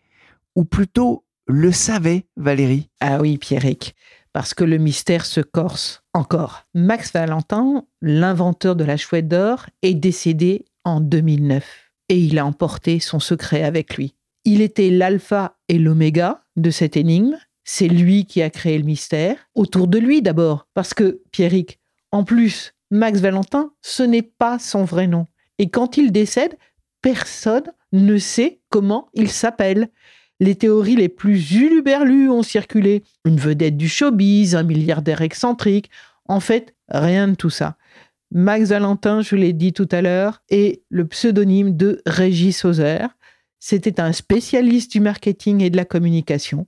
ou 0.55 0.65
plutôt 0.65 1.23
le 1.45 1.71
savait, 1.71 2.25
Valérie. 2.35 2.89
Ah 2.99 3.19
oui, 3.21 3.37
Pierrick 3.37 3.95
parce 4.33 4.53
que 4.53 4.63
le 4.63 4.77
mystère 4.77 5.25
se 5.25 5.41
corse 5.41 6.03
encore. 6.13 6.67
Max 6.75 7.11
Valentin, 7.11 7.85
l'inventeur 8.03 8.75
de 8.75 8.83
la 8.83 8.95
chouette 8.95 9.27
d'or, 9.27 9.65
est 9.81 9.95
décédé 9.95 10.65
en 10.87 11.01
2009 11.01 11.91
et 12.09 12.17
il 12.17 12.39
a 12.39 12.45
emporté 12.45 12.99
son 12.99 13.19
secret 13.19 13.63
avec 13.63 13.97
lui. 13.97 14.15
Il 14.45 14.61
était 14.61 14.89
l'alpha 14.89 15.57
et 15.67 15.77
l'oméga 15.77 16.43
de 16.55 16.71
cette 16.71 16.95
énigme. 16.95 17.37
C'est 17.65 17.89
lui 17.89 18.25
qui 18.25 18.41
a 18.41 18.49
créé 18.49 18.77
le 18.77 18.85
mystère. 18.85 19.35
Autour 19.55 19.89
de 19.89 19.97
lui 19.97 20.21
d'abord, 20.21 20.67
parce 20.73 20.93
que 20.93 21.21
Pierrick, 21.31 21.79
en 22.11 22.23
plus, 22.23 22.73
Max 22.89 23.19
Valentin, 23.19 23.71
ce 23.81 24.03
n'est 24.03 24.21
pas 24.21 24.57
son 24.57 24.85
vrai 24.85 25.07
nom. 25.07 25.25
Et 25.59 25.69
quand 25.69 25.97
il 25.97 26.13
décède, 26.13 26.57
personne 27.01 27.65
ne 27.91 28.17
sait 28.17 28.61
comment 28.69 29.09
il 29.13 29.29
s'appelle. 29.29 29.89
Les 30.39 30.55
théories 30.55 30.95
les 30.95 31.09
plus 31.09 31.51
uluberlues 31.51 32.29
ont 32.29 32.43
circulé. 32.43 33.03
Une 33.25 33.37
vedette 33.37 33.75
du 33.75 33.89
showbiz, 33.89 34.55
un 34.55 34.63
milliardaire 34.63 35.21
excentrique. 35.21 35.89
En 36.29 36.39
fait, 36.39 36.73
rien 36.87 37.27
de 37.27 37.35
tout 37.35 37.49
ça. 37.49 37.75
Max 38.31 38.69
Valentin, 38.69 39.21
je 39.21 39.35
l'ai 39.35 39.53
dit 39.53 39.73
tout 39.73 39.87
à 39.91 40.01
l'heure, 40.01 40.43
est 40.49 40.83
le 40.89 41.07
pseudonyme 41.07 41.75
de 41.75 42.01
Régis 42.05 42.57
Sauzer. 42.57 43.07
C'était 43.59 43.99
un 43.99 44.11
spécialiste 44.11 44.91
du 44.91 44.99
marketing 44.99 45.61
et 45.61 45.69
de 45.69 45.77
la 45.77 45.85
communication. 45.85 46.67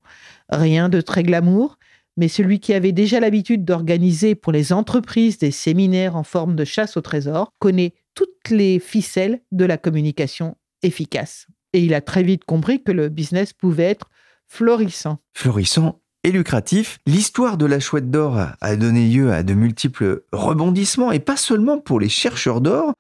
Rien 0.49 0.89
de 0.89 1.01
très 1.01 1.23
glamour, 1.23 1.77
mais 2.17 2.27
celui 2.27 2.59
qui 2.59 2.73
avait 2.73 2.91
déjà 2.91 3.19
l'habitude 3.19 3.65
d'organiser 3.65 4.35
pour 4.35 4.51
les 4.51 4.73
entreprises 4.73 5.37
des 5.37 5.51
séminaires 5.51 6.15
en 6.15 6.23
forme 6.23 6.55
de 6.55 6.65
chasse 6.65 6.97
au 6.97 7.01
trésor 7.01 7.53
connaît 7.59 7.93
toutes 8.15 8.49
les 8.49 8.79
ficelles 8.79 9.41
de 9.51 9.65
la 9.65 9.77
communication 9.77 10.57
efficace. 10.81 11.47
Et 11.73 11.81
il 11.81 11.93
a 11.93 12.01
très 12.01 12.23
vite 12.23 12.45
compris 12.45 12.81
que 12.83 12.91
le 12.91 13.09
business 13.09 13.53
pouvait 13.53 13.83
être 13.83 14.09
florissant. 14.47 15.19
Florissant 15.33 16.01
lucratif. 16.31 17.00
L'histoire 17.05 17.57
de 17.57 17.65
la 17.65 17.79
chouette 17.79 18.12
d'or 18.12 18.38
a 18.59 18.75
donné 18.75 19.07
lieu 19.07 19.31
à 19.33 19.43
de 19.43 19.53
multiples 19.53 20.24
rebondissements, 20.31 21.12
et 21.12 21.19
pas 21.19 21.38
seulement 21.38 21.79
pour 21.79 22.00
les 22.00 22.09
chercheurs 22.09 22.62
d'or. 22.62 22.93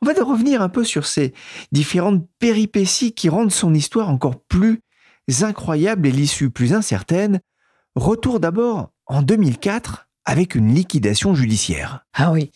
On 0.00 0.06
va 0.06 0.12
revenir 0.22 0.62
un 0.62 0.68
peu 0.68 0.84
sur 0.84 1.06
ces 1.06 1.34
différentes 1.72 2.24
péripéties 2.38 3.12
qui 3.12 3.28
rendent 3.28 3.52
son 3.52 3.74
histoire 3.74 4.10
encore 4.10 4.40
plus 4.40 4.80
incroyable 5.40 6.06
et 6.06 6.12
l'issue 6.12 6.50
plus 6.50 6.72
incertaine. 6.72 7.40
Retour 7.94 8.40
d'abord 8.40 8.90
en 9.06 9.22
2004 9.22 10.08
avec 10.24 10.54
une 10.54 10.74
liquidation 10.74 11.34
judiciaire. 11.34 12.04
Ah 12.14 12.32
oui. 12.32 12.50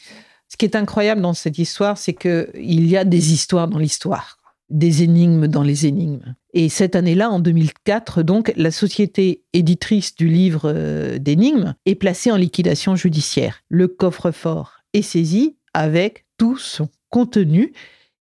Ce 0.49 0.57
qui 0.57 0.67
est 0.67 0.77
incroyable 0.77 1.23
dans 1.23 1.35
cette 1.35 1.59
histoire, 1.59 1.97
c'est 1.97 2.13
qu'il 2.13 2.87
y 2.87 2.97
a 2.97 3.05
des 3.05 3.33
histoires 3.33 3.69
dans 3.69 3.79
l'histoire 3.79 4.37
des 4.73 5.03
énigmes 5.03 5.47
dans 5.47 5.63
les 5.63 5.87
énigmes. 5.87 6.35
Et 6.55 6.69
cette 6.69 6.97
année-là, 6.97 7.31
en 7.31 7.39
2004, 7.39 8.23
donc, 8.23 8.53
la 8.57 8.71
société 8.71 9.45
éditrice 9.53 10.15
du 10.15 10.29
livre 10.29 10.63
euh, 10.65 11.19
d'énigmes 11.19 11.75
est 11.87 11.95
placée 11.95 12.33
en 12.33 12.37
liquidation 12.37 12.97
judiciaire. 12.97 13.63
Le 13.69 13.87
coffre-fort 13.87 14.79
est 14.93 15.03
saisi 15.03 15.57
avec 15.75 16.27
tout 16.39 16.59
son 16.59 16.89
contenu. 17.11 17.73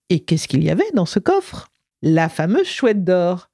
Et 0.10 0.20
qu'est-ce 0.20 0.48
qu'il 0.48 0.63
y 0.63 0.70
avait 0.70 0.91
dans 0.93 1.05
ce 1.05 1.20
coffre? 1.20 1.70
La 2.01 2.29
fameuse 2.29 2.67
chouette 2.67 3.03
d'or. 3.03 3.50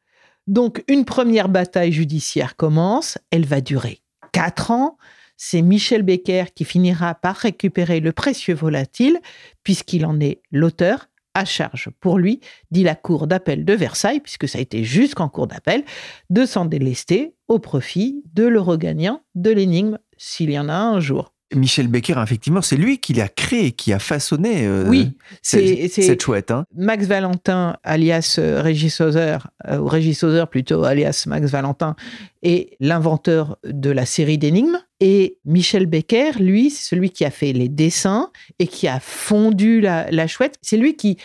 Donc, 0.47 0.83
une 0.87 1.05
première 1.05 1.49
bataille 1.49 1.91
judiciaire 1.91 2.55
commence. 2.55 3.17
Elle 3.31 3.45
va 3.45 3.61
durer 3.61 4.01
quatre 4.31 4.71
ans. 4.71 4.97
C'est 5.35 5.61
Michel 5.61 6.01
Becker 6.01 6.45
qui 6.55 6.65
finira 6.65 7.13
par 7.13 7.35
récupérer 7.35 7.99
le 7.99 8.11
précieux 8.11 8.55
volatile, 8.55 9.19
puisqu'il 9.63 10.05
en 10.05 10.19
est 10.19 10.41
l'auteur, 10.51 11.09
à 11.37 11.45
charge 11.45 11.89
pour 11.99 12.17
lui, 12.17 12.39
dit 12.71 12.83
la 12.83 12.95
Cour 12.95 13.27
d'appel 13.27 13.63
de 13.63 13.73
Versailles, 13.73 14.19
puisque 14.19 14.47
ça 14.47 14.57
a 14.57 14.61
été 14.61 14.83
jusqu'en 14.83 15.29
Cour 15.29 15.47
d'appel, 15.47 15.83
de 16.29 16.45
s'en 16.45 16.65
délester 16.65 17.33
au 17.47 17.59
profit 17.59 18.23
de 18.33 18.45
l'euro 18.45 18.77
gagnant 18.77 19.21
de 19.35 19.51
l'énigme, 19.51 19.99
s'il 20.17 20.49
y 20.49 20.59
en 20.59 20.67
a 20.67 20.75
un 20.75 20.99
jour. 20.99 21.33
Michel 21.55 21.87
Becker, 21.87 22.15
effectivement, 22.21 22.61
c'est 22.61 22.75
lui 22.75 22.97
qui 22.97 23.13
l'a 23.13 23.29
créé, 23.29 23.71
qui 23.71 23.93
a 23.93 23.99
façonné 23.99 24.65
euh, 24.65 24.83
oui, 24.87 25.13
c'est, 25.41 25.87
cette 25.87 26.21
chouette. 26.21 26.51
Hein. 26.51 26.65
Max 26.75 27.05
Valentin, 27.05 27.77
alias 27.83 28.35
euh, 28.37 28.61
Régis 28.61 28.93
Sauzer, 28.93 29.47
euh, 29.69 29.77
ou 29.77 29.87
Régis 29.87 30.19
Sauzer 30.19 30.47
plutôt, 30.49 30.83
alias 30.83 31.23
Max 31.27 31.49
Valentin, 31.49 31.95
est 32.43 32.75
l'inventeur 32.81 33.57
de 33.63 33.89
la 33.91 34.05
série 34.05 34.37
d'énigmes. 34.37 34.79
Et 34.99 35.37
Michel 35.45 35.85
Becker, 35.85 36.31
lui, 36.39 36.69
c'est 36.69 36.89
celui 36.89 37.11
qui 37.11 37.23
a 37.23 37.31
fait 37.31 37.53
les 37.53 37.69
dessins 37.69 38.31
et 38.59 38.67
qui 38.67 38.87
a 38.87 38.99
fondu 38.99 39.79
la, 39.79 40.09
la 40.09 40.27
chouette. 40.27 40.57
C'est 40.61 40.77
lui 40.77 40.95
qui 40.95 41.17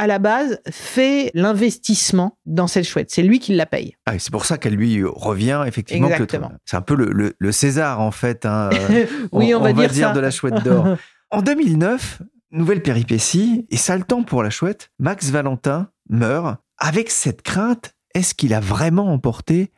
à 0.00 0.06
la 0.06 0.18
base, 0.18 0.60
fait 0.70 1.30
l'investissement 1.34 2.38
dans 2.46 2.66
cette 2.66 2.86
chouette. 2.86 3.10
C'est 3.10 3.22
lui 3.22 3.38
qui 3.38 3.54
la 3.54 3.66
paye. 3.66 3.96
Ah, 4.06 4.18
c'est 4.18 4.30
pour 4.30 4.46
ça 4.46 4.56
qu'elle 4.56 4.74
lui 4.74 5.04
revient, 5.04 5.62
effectivement. 5.66 6.08
Exactement. 6.08 6.52
C'est 6.64 6.78
un 6.78 6.80
peu 6.80 6.94
le, 6.94 7.52
César, 7.52 8.00
en 8.00 8.10
fait. 8.10 8.46
Hein, 8.46 8.70
oui, 9.32 9.54
on, 9.54 9.60
va, 9.60 9.72
dire, 9.72 10.14
de 10.14 10.20
la 10.20 10.30
chouette 10.30 10.62
d'or. 10.64 10.96
en 11.30 11.42
2009, 11.42 12.22
nouvelle 12.50 12.80
péripétie, 12.82 13.66
et 13.68 13.76
ça 13.76 13.94
le 13.98 14.04
temps 14.04 14.22
pour 14.22 14.42
la 14.42 14.48
chouette, 14.48 14.90
Max 14.98 15.28
Valentin 15.30 15.90
meurt. 16.08 16.58
Avec 16.78 17.10
cette 17.10 17.42
crainte, 17.42 17.92
est-ce 18.14 18.34
qu'il 18.34 18.54
a 18.54 18.60
vraiment 18.60 19.12
emporté 19.12 19.70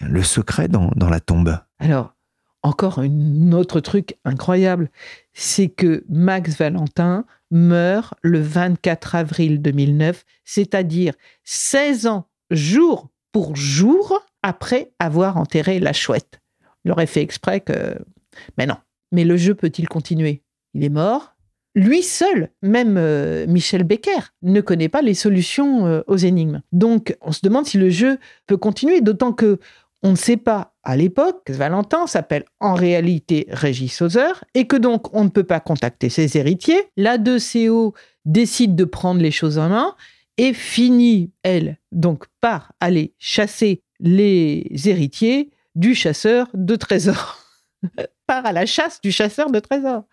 le 0.00 0.22
secret 0.22 0.68
dans, 0.68 0.90
dans 0.96 1.10
la 1.10 1.20
tombe? 1.20 1.58
Alors, 1.80 2.15
encore 2.66 2.98
un 2.98 3.52
autre 3.52 3.80
truc 3.80 4.16
incroyable, 4.24 4.90
c'est 5.32 5.68
que 5.68 6.04
Max 6.08 6.56
Valentin 6.56 7.24
meurt 7.50 8.14
le 8.22 8.40
24 8.40 9.14
avril 9.14 9.62
2009, 9.62 10.24
c'est-à-dire 10.44 11.14
16 11.44 12.06
ans 12.06 12.28
jour 12.50 13.08
pour 13.32 13.54
jour 13.56 14.20
après 14.42 14.92
avoir 14.98 15.36
enterré 15.36 15.78
la 15.78 15.92
chouette. 15.92 16.40
Il 16.84 16.92
aurait 16.92 17.06
fait 17.06 17.22
exprès 17.22 17.60
que... 17.60 17.96
Mais 18.58 18.66
non. 18.66 18.76
Mais 19.12 19.24
le 19.24 19.36
jeu 19.36 19.54
peut-il 19.54 19.88
continuer? 19.88 20.42
Il 20.74 20.84
est 20.84 20.88
mort. 20.88 21.34
Lui 21.74 22.02
seul, 22.02 22.50
même 22.62 22.96
euh, 22.96 23.46
Michel 23.46 23.84
Becker, 23.84 24.32
ne 24.42 24.60
connaît 24.60 24.88
pas 24.88 25.02
les 25.02 25.14
solutions 25.14 25.86
euh, 25.86 26.00
aux 26.06 26.16
énigmes. 26.16 26.62
Donc, 26.72 27.16
on 27.20 27.32
se 27.32 27.40
demande 27.42 27.66
si 27.66 27.76
le 27.76 27.90
jeu 27.90 28.18
peut 28.46 28.56
continuer, 28.56 29.02
d'autant 29.02 29.32
que 29.32 29.58
on 30.02 30.12
ne 30.12 30.16
sait 30.16 30.36
pas 30.36 30.74
à 30.86 30.96
l'époque 30.96 31.42
que 31.44 31.52
Valentin 31.52 32.06
s'appelle 32.06 32.44
en 32.60 32.74
réalité 32.74 33.46
Régis 33.50 34.00
Hauser 34.00 34.32
et 34.54 34.68
que 34.68 34.76
donc 34.76 35.12
on 35.14 35.24
ne 35.24 35.28
peut 35.28 35.44
pas 35.44 35.58
contacter 35.58 36.08
ses 36.10 36.38
héritiers. 36.38 36.80
La 36.96 37.18
2CO 37.18 37.92
décide 38.24 38.76
de 38.76 38.84
prendre 38.84 39.20
les 39.20 39.32
choses 39.32 39.58
en 39.58 39.68
main 39.68 39.96
et 40.38 40.52
finit, 40.52 41.32
elle, 41.42 41.78
donc 41.90 42.26
par 42.40 42.72
aller 42.78 43.14
chasser 43.18 43.82
les 43.98 44.64
héritiers 44.84 45.50
du 45.74 45.96
chasseur 45.96 46.46
de 46.54 46.76
trésors. 46.76 47.40
part 48.28 48.46
à 48.46 48.52
la 48.52 48.64
chasse 48.64 49.00
du 49.00 49.10
chasseur 49.10 49.50
de 49.50 49.58
trésors. 49.58 50.04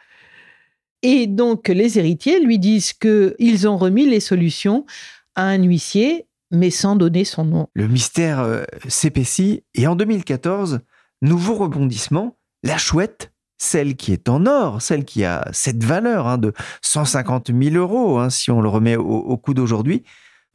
Et 1.03 1.27
donc 1.27 1.67
les 1.67 1.99
héritiers 1.99 2.39
lui 2.39 2.57
disent 2.57 2.93
qu'ils 2.93 3.67
ont 3.67 3.77
remis 3.77 4.07
les 4.07 4.19
solutions 4.19 4.87
à 5.35 5.43
un 5.43 5.61
huissier 5.61 6.25
mais 6.53 6.69
sans 6.69 6.95
donner 6.95 7.25
son 7.25 7.43
nom. 7.43 7.67
Le 7.73 7.87
mystère 7.87 8.39
euh, 8.39 8.63
s'épaissit 8.87 9.63
et 9.73 9.87
en 9.87 9.95
2014, 9.95 10.79
nouveau 11.21 11.55
rebondissement, 11.55 12.37
la 12.63 12.77
chouette, 12.77 13.33
celle 13.57 13.95
qui 13.95 14.13
est 14.13 14.29
en 14.29 14.45
or, 14.45 14.81
celle 14.81 15.03
qui 15.03 15.25
a 15.25 15.47
cette 15.51 15.83
valeur 15.83 16.27
hein, 16.27 16.37
de 16.37 16.53
150 16.81 17.51
000 17.53 17.75
euros, 17.75 18.19
hein, 18.19 18.29
si 18.29 18.51
on 18.51 18.61
le 18.61 18.69
remet 18.69 18.95
au, 18.95 19.35
coût 19.37 19.53
d'aujourd'hui, 19.53 20.03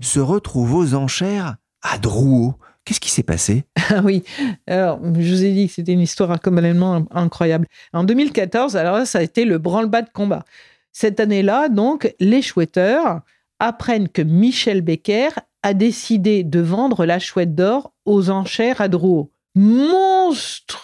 se 0.01 0.21
retrouve 0.21 0.75
aux 0.75 0.95
enchères 0.95 1.57
à 1.83 1.99
Drouot. 1.99 2.55
Qu'est-ce 2.85 3.01
qui 3.01 3.11
s'est 3.11 3.23
passé? 3.23 3.65
Ah 3.91 4.03
oui, 4.05 4.23
alors 4.67 5.01
je 5.03 5.31
vous 5.31 5.45
ai 5.45 5.53
dit 5.53 5.67
que 5.67 5.73
c'était 5.73 5.95
une 5.95 6.01
histoire 6.01 6.39
complètement 6.43 7.07
incroyable. 7.11 7.67
En 7.95 8.05
2014, 8.05 8.77
alors 8.77 9.07
ça 9.07 9.21
a 9.21 9.23
été 9.23 9.47
le 9.47 9.57
branle-bas 9.57 10.03
de 10.03 10.11
combat. 10.11 10.45
Cette 10.93 11.19
année-là, 11.19 11.71
donc, 11.71 12.15
les 12.21 12.43
chouetteurs 12.43 13.23
apprennent 13.61 14.11
que 14.11 14.21
Michel 14.21 14.83
Becker 14.83 15.31
a 15.63 15.75
décidé 15.75 16.45
de 16.45 16.61
vendre 16.61 17.05
la 17.07 17.19
chouette 17.19 17.55
d'or 17.55 17.93
aux 18.05 18.31
enchères 18.31 18.81
à 18.81 18.89
Drouot. 18.89 19.31
Monstrueux 19.55 20.83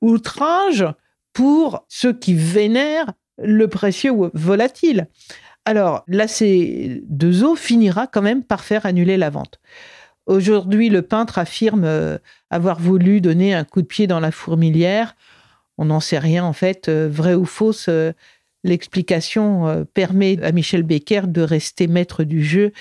outrage 0.00 0.86
pour 1.32 1.84
ceux 1.88 2.12
qui 2.12 2.34
vénèrent 2.34 3.12
le 3.38 3.68
précieux 3.68 4.12
volatile. 4.32 5.08
Alors, 5.64 6.04
la 6.06 6.26
C2O 6.26 7.56
finira 7.56 8.06
quand 8.06 8.22
même 8.22 8.44
par 8.44 8.62
faire 8.62 8.86
annuler 8.86 9.16
la 9.16 9.30
vente. 9.30 9.60
Aujourd'hui, 10.26 10.88
le 10.88 11.02
peintre 11.02 11.38
affirme 11.38 11.84
euh, 11.84 12.18
avoir 12.50 12.80
voulu 12.80 13.20
donner 13.20 13.54
un 13.54 13.64
coup 13.64 13.82
de 13.82 13.86
pied 13.86 14.06
dans 14.06 14.20
la 14.20 14.30
fourmilière. 14.30 15.16
On 15.76 15.86
n'en 15.86 16.00
sait 16.00 16.18
rien 16.18 16.44
en 16.44 16.52
fait, 16.52 16.88
euh, 16.88 17.08
vrai 17.10 17.34
ou 17.34 17.44
fausse. 17.44 17.86
Euh, 17.88 18.12
l'explication 18.62 19.84
permet 19.92 20.42
à 20.42 20.50
Michel 20.50 20.84
Becker 20.84 21.22
de 21.26 21.42
rester 21.42 21.86
maître 21.86 22.24
du 22.24 22.42
jeu 22.42 22.72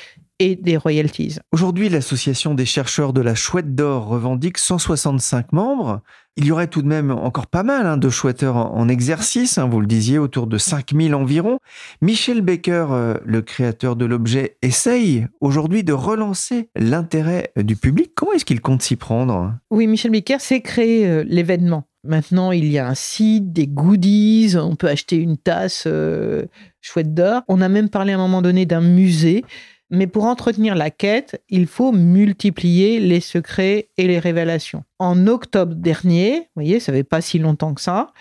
et 0.43 0.55
des 0.57 0.75
royalties. 0.75 1.37
Aujourd'hui, 1.53 1.87
l'association 1.87 2.53
des 2.53 2.65
chercheurs 2.65 3.13
de 3.13 3.21
la 3.21 3.33
chouette 3.33 3.75
d'or 3.75 4.07
revendique 4.07 4.57
165 4.57 5.53
membres. 5.53 6.01
Il 6.35 6.45
y 6.45 6.51
aurait 6.51 6.67
tout 6.67 6.81
de 6.81 6.87
même 6.87 7.11
encore 7.11 7.47
pas 7.47 7.63
mal 7.63 7.85
hein, 7.85 7.95
de 7.95 8.09
chouetteurs 8.09 8.57
en, 8.57 8.89
exercice, 8.89 9.57
hein, 9.57 9.67
vous 9.69 9.79
le 9.79 9.87
disiez, 9.87 10.17
autour 10.17 10.47
de 10.47 10.57
5000 10.57 11.15
environ. 11.15 11.59
Michel 12.01 12.41
Baker, 12.41 12.87
euh, 12.89 13.13
le 13.23 13.41
créateur 13.41 13.95
de 13.95 14.03
l'objet, 14.03 14.57
essaye 14.61 15.27
aujourd'hui 15.39 15.85
de 15.85 15.93
relancer 15.93 16.69
l'intérêt 16.75 17.53
du 17.55 17.77
public. 17.77 18.11
Comment 18.13 18.33
est-ce 18.33 18.45
qu'il 18.45 18.59
compte 18.59 18.81
s'y 18.81 18.97
prendre? 18.97 19.53
Oui, 19.71 19.87
Michel 19.87 20.11
Baker 20.11 20.39
s'est 20.39 20.61
créé 20.61 21.07
euh, 21.07 21.23
l'événement. 21.25 21.87
Maintenant, 22.05 22.51
il 22.51 22.65
y 22.65 22.79
a 22.79 22.87
un 22.87 22.95
site, 22.95 23.53
des 23.53 23.65
goodies, 23.65 24.55
on 24.57 24.75
peut 24.75 24.89
acheter 24.89 25.15
une 25.15 25.37
tasse 25.37 25.85
euh, 25.87 26.47
chouette 26.81 27.13
d'or. 27.13 27.43
On 27.47 27.61
a 27.61 27.69
même 27.69 27.89
parlé 27.89 28.11
à 28.11 28.15
un 28.15 28.19
moment 28.19 28.41
donné 28.41 28.65
d'un 28.65 28.81
musée. 28.81 29.45
Mais 29.93 30.07
pour 30.07 30.25
entretenir 30.25 30.73
la 30.73 30.89
quête, 30.89 31.43
il 31.49 31.67
faut 31.67 31.91
multiplier 31.91 32.99
les 32.99 33.19
secrets 33.19 33.89
et 33.97 34.07
les 34.07 34.17
révélations. 34.17 34.83
En 34.97 35.27
octobre 35.27 35.75
dernier, 35.75 36.39
vous 36.39 36.63
voyez, 36.63 36.79
ça 36.79 36.91
fait 36.91 37.03
pas 37.03 37.21
si 37.21 37.37
longtemps 37.37 37.75
que 37.75 37.81
ça, 37.81 38.11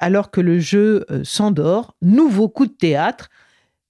alors 0.00 0.32
que 0.32 0.40
le 0.40 0.58
jeu 0.58 1.06
euh, 1.08 1.22
s'endort, 1.22 1.94
nouveau 2.02 2.48
coup 2.48 2.66
de 2.66 2.72
théâtre, 2.72 3.28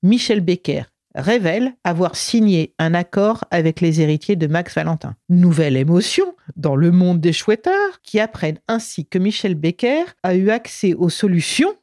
Michel 0.02 0.42
Becker 0.42 0.82
révèle 1.14 1.72
avoir 1.82 2.14
signé 2.14 2.74
un 2.78 2.92
accord 2.92 3.44
avec 3.50 3.80
les 3.80 4.02
héritiers 4.02 4.36
de 4.36 4.46
Max 4.46 4.74
Valentin. 4.74 5.16
Nouvelle 5.30 5.78
émotion 5.78 6.34
dans 6.56 6.76
le 6.76 6.90
monde 6.90 7.20
des 7.20 7.32
chouetteurs 7.32 8.02
qui 8.02 8.20
apprennent 8.20 8.60
ainsi 8.68 9.06
que 9.06 9.18
Michel 9.18 9.54
Becker 9.54 10.04
a 10.22 10.34
eu 10.34 10.50
accès 10.50 10.92
aux 10.92 11.08
solutions 11.08 11.74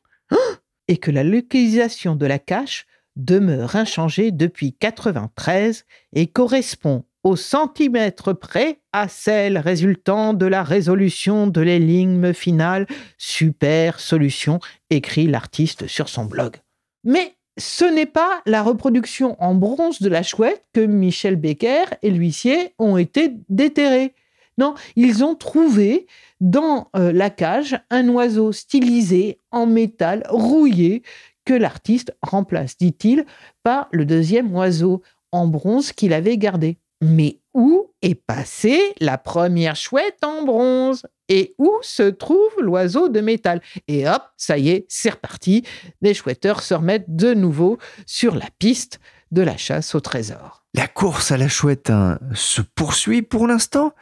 et 0.88 0.98
que 0.98 1.10
la 1.12 1.24
localisation 1.24 2.15
de 2.15 2.26
la 2.28 2.39
cache 2.39 2.86
demeure 3.17 3.75
inchangée 3.75 4.32
depuis 4.32 4.73
93 4.73 5.86
et 6.13 6.27
correspond 6.27 7.03
au 7.23 7.36
centimètre 7.36 8.32
près 8.32 8.80
à 8.93 9.10
celle 9.10 9.58
résultant 9.58 10.34
de 10.34 10.45
la 10.45 10.63
résolution 10.63 11.47
de 11.47 11.60
l'énigme 11.60 12.34
finale 12.34 12.88
Super 13.17 13.99
Solution, 13.99 14.60
écrit 14.89 15.27
l'artiste 15.27 15.88
sur 15.88 16.08
son 16.08 16.25
blog. 16.25 16.56
Mais 17.03 17.36
ce 17.58 17.84
n'est 17.84 18.06
pas 18.06 18.41
la 18.45 18.63
reproduction 18.63 19.36
en 19.43 19.56
bronze 19.56 20.01
de 20.01 20.10
la 20.10 20.23
chouette 20.23 20.63
que 20.73 20.80
Michel 20.80 21.36
Becker 21.36 21.86
et 22.01 22.12
l'huissier 22.12 22.73
ont 22.80 22.97
été 22.97 23.34
déterrés. 23.49 24.13
Non, 24.58 24.73
ils 24.95 25.23
ont 25.23 25.36
trouvé 25.36 26.08
dans 26.39 26.89
euh, 26.95 27.12
la 27.12 27.30
cage 27.30 27.80
un 27.89 28.08
oiseau 28.10 28.51
stylisé 28.51 29.39
en 29.51 29.65
métal 29.65 30.23
rouillé 30.30 31.03
que 31.47 31.53
l'artiste 31.53 32.13
remplace, 32.21 32.77
dit-il, 32.77 33.25
par 33.63 33.88
le 33.93 34.03
deuxième 34.03 34.53
oiseau 34.53 35.01
en 35.31 35.47
bronze 35.47 35.93
qu'il 35.93 36.12
avait 36.12 36.38
gardé. 36.38 36.77
Mais 37.01 37.39
où 37.53 37.93
est 38.01 38.15
passée 38.15 38.93
la 38.99 39.17
première 39.17 39.77
chouette 39.77 40.17
en 40.23 40.43
bronze? 40.43 41.05
Et 41.29 41.55
où 41.57 41.71
se 41.81 42.03
trouve 42.03 42.51
l'oiseau 42.60 43.07
de 43.07 43.21
métal? 43.21 43.62
Et 43.88 44.10
hop, 44.10 44.23
ça 44.36 44.57
y 44.57 44.69
est, 44.69 44.86
c'est 44.89 45.12
reparti. 45.12 45.63
Les 46.01 46.13
chouetteurs 46.13 46.62
se 46.62 46.73
remettent 46.73 47.15
de 47.15 47.33
nouveau 47.33 47.77
sur 48.05 48.36
la 48.36 48.47
piste 48.60 48.99
de 49.31 49.41
la 49.41 49.55
chasse 49.55 49.95
au 49.95 50.01
trésor. 50.01 50.65
La 50.73 50.88
course 50.88 51.31
à 51.31 51.38
la 51.38 51.47
chouette 51.47 51.89
hein, 51.89 52.19
se 52.33 52.62
poursuit 52.62 53.21
pour 53.21 53.47
l'instant. 53.47 53.93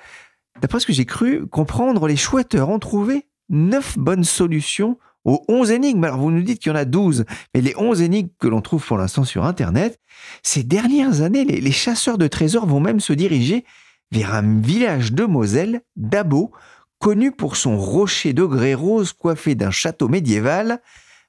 D'après 0.61 0.79
ce 0.79 0.87
que 0.87 0.93
j'ai 0.93 1.05
cru 1.05 1.45
comprendre, 1.45 2.07
les 2.07 2.15
chouetteurs 2.15 2.69
ont 2.69 2.79
trouvé 2.79 3.27
neuf 3.49 3.99
bonnes 3.99 4.23
solutions 4.23 4.97
aux 5.25 5.43
11 5.49 5.71
énigmes. 5.71 6.03
Alors 6.03 6.19
vous 6.19 6.31
nous 6.31 6.41
dites 6.41 6.59
qu'il 6.59 6.71
y 6.71 6.75
en 6.75 6.77
a 6.77 6.85
12, 6.85 7.25
mais 7.53 7.61
les 7.61 7.75
11 7.75 8.01
énigmes 8.01 8.29
que 8.39 8.47
l'on 8.47 8.61
trouve 8.61 8.85
pour 8.85 8.97
l'instant 8.97 9.25
sur 9.25 9.43
Internet, 9.43 9.99
ces 10.43 10.63
dernières 10.63 11.21
années, 11.21 11.43
les, 11.43 11.71
chasseurs 11.71 12.17
de 12.17 12.27
trésors 12.27 12.65
vont 12.65 12.79
même 12.79 12.99
se 12.99 13.13
diriger 13.13 13.65
vers 14.11 14.33
un 14.33 14.61
village 14.61 15.11
de 15.11 15.25
Moselle, 15.25 15.81
Dabo, 15.95 16.51
connu 16.99 17.31
pour 17.31 17.57
son 17.57 17.77
rocher 17.77 18.33
de 18.33 18.45
grès 18.45 18.75
rose 18.75 19.11
coiffé 19.13 19.55
d'un 19.55 19.71
château 19.71 20.07
médiéval. 20.07 20.81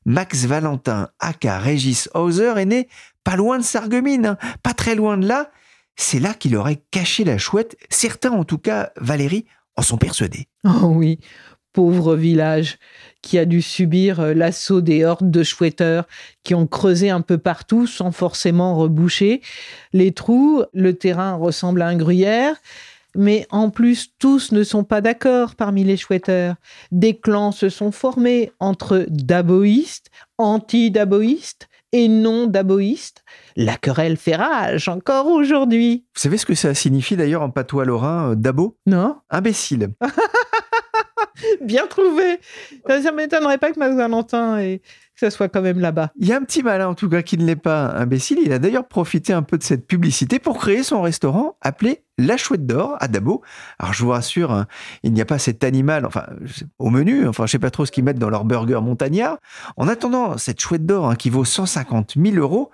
Max 0.05 0.45
Valentin, 0.45 1.09
aka 1.19 1.59
Régis 1.59 2.09
Hauser, 2.15 2.53
est 2.59 2.67
né 2.67 2.89
pas 3.25 3.35
loin 3.35 3.59
de 3.59 3.65
Sarreguemines, 3.65 4.27
hein, 4.27 4.39
pas 4.63 4.73
très 4.73 4.95
loin 4.95 5.17
de 5.17 5.27
là. 5.27 5.51
C'est 5.97 6.21
là 6.21 6.33
qu'il 6.33 6.55
aurait 6.55 6.83
caché 6.93 7.25
la 7.25 7.39
chouette. 7.39 7.77
Certains, 7.91 8.31
en 8.31 8.45
tout 8.45 8.59
cas, 8.59 8.91
Valérie, 9.01 9.47
en 9.75 9.83
sont 9.83 9.99
persuadés. 9.99 10.47
Oh 10.65 10.93
oui, 10.95 11.19
pauvre 11.77 12.17
village 12.17 12.79
qui 13.21 13.39
a 13.39 13.45
dû 13.45 13.61
subir 13.61 14.19
euh, 14.19 14.33
l'assaut 14.33 14.81
des 14.81 15.05
hordes 15.05 15.31
de 15.31 15.43
chouetteurs 15.43 16.07
qui 16.43 16.55
ont 16.55 16.67
creusé 16.67 17.11
un 17.11 17.21
peu 17.21 17.37
partout 17.37 17.87
sans 17.87 18.13
forcément 18.13 18.77
reboucher 18.77 19.43
les 19.93 20.13
trous. 20.13 20.65
Le 20.73 20.95
terrain 20.95 21.35
ressemble 21.35 21.83
à 21.83 21.89
un 21.89 21.97
gruyère. 21.97 22.57
Mais 23.15 23.47
en 23.51 23.69
plus, 23.69 24.13
tous 24.19 24.53
ne 24.53 24.63
sont 24.63 24.85
pas 24.85 25.03
d'accord 25.03 25.55
parmi 25.55 25.85
les 25.85 25.99
chouetteurs. 25.99 26.55
Des 26.93 27.15
clans 27.19 27.53
se 27.53 27.69
sont 27.69 27.93
formés 27.93 28.53
entre 28.59 29.05
daboïstes, 29.09 30.11
anti-daboïstes 30.39 31.69
et 31.93 32.09
non-daboïstes. 32.09 33.23
La 33.57 33.77
querelle 33.77 34.17
fait 34.17 34.37
rage 34.37 34.89
encore 34.89 35.27
aujourd'hui. 35.27 36.05
Vous 36.15 36.21
savez 36.21 36.39
ce 36.39 36.47
que 36.47 36.55
ça 36.55 36.75
signifie 36.75 37.17
d'ailleurs 37.17 37.43
en 37.43 37.51
patois 37.51 37.85
lorrain, 37.85 38.33
euh, 38.33 38.35
dabo? 38.35 38.79
Non. 38.87 39.17
Imbécile. 39.31 39.91
Bien 41.61 41.87
trouvé. 41.87 42.39
Ça 42.87 42.99
ne 42.99 43.17
m'étonnerait 43.17 43.59
pas 43.59 43.73
que 43.73 43.79
Max 43.79 43.95
Valentin 43.95 44.59
ait 44.59 44.81
ça 45.17 45.31
soit 45.31 45.49
quand 45.49 45.63
même 45.63 45.81
là-bas. 45.81 46.13
Il 46.19 46.29
y 46.29 46.33
a 46.33 46.37
un 46.37 46.43
petit 46.43 46.63
malin 46.63 46.89
en 46.89 46.95
tout 46.95 47.09
cas 47.09 47.23
qui 47.23 47.39
ne 47.39 47.45
l'est 47.45 47.57
pas 47.57 47.89
imbécile. 47.93 48.39
Il 48.45 48.53
a 48.53 48.59
d'ailleurs 48.59 48.87
profité 48.87 49.33
un 49.33 49.43
peu 49.43 49.57
de 49.57 49.63
cette 49.63 49.87
publicité 49.87 50.39
pour 50.39 50.59
créer 50.59 50.83
son 50.83 51.01
restaurant 51.01 51.57
appelé 51.63 52.03
La 52.19 52.37
Chouette 52.37 52.67
d'Or 52.67 52.97
à 53.01 53.09
Dabo. 53.09 53.43
Alors 53.79 53.95
je 53.95 54.05
vous 54.05 54.11
rassure, 54.11 54.53
hein, 54.53 54.67
il 55.03 55.13
n'y 55.13 55.23
a 55.23 55.25
pas 55.25 55.39
cet 55.39 55.65
animal, 55.65 56.05
enfin 56.05 56.27
au 56.79 56.91
menu, 56.91 57.27
enfin 57.27 57.47
je 57.47 57.53
sais 57.53 57.59
pas 57.59 57.71
trop 57.71 57.87
ce 57.87 57.93
qu'ils 57.93 58.05
mettent 58.05 58.19
dans 58.19 58.31
leur 58.31 58.45
burger 58.45 58.81
montagnard. 58.83 59.39
En 59.77 59.89
attendant, 59.89 60.37
cette 60.37 60.61
Chouette 60.61 60.85
d'Or 60.85 61.09
hein, 61.09 61.17
qui 61.17 61.31
vaut 61.31 61.45
150 61.47 62.15
000 62.23 62.37
euros, 62.37 62.71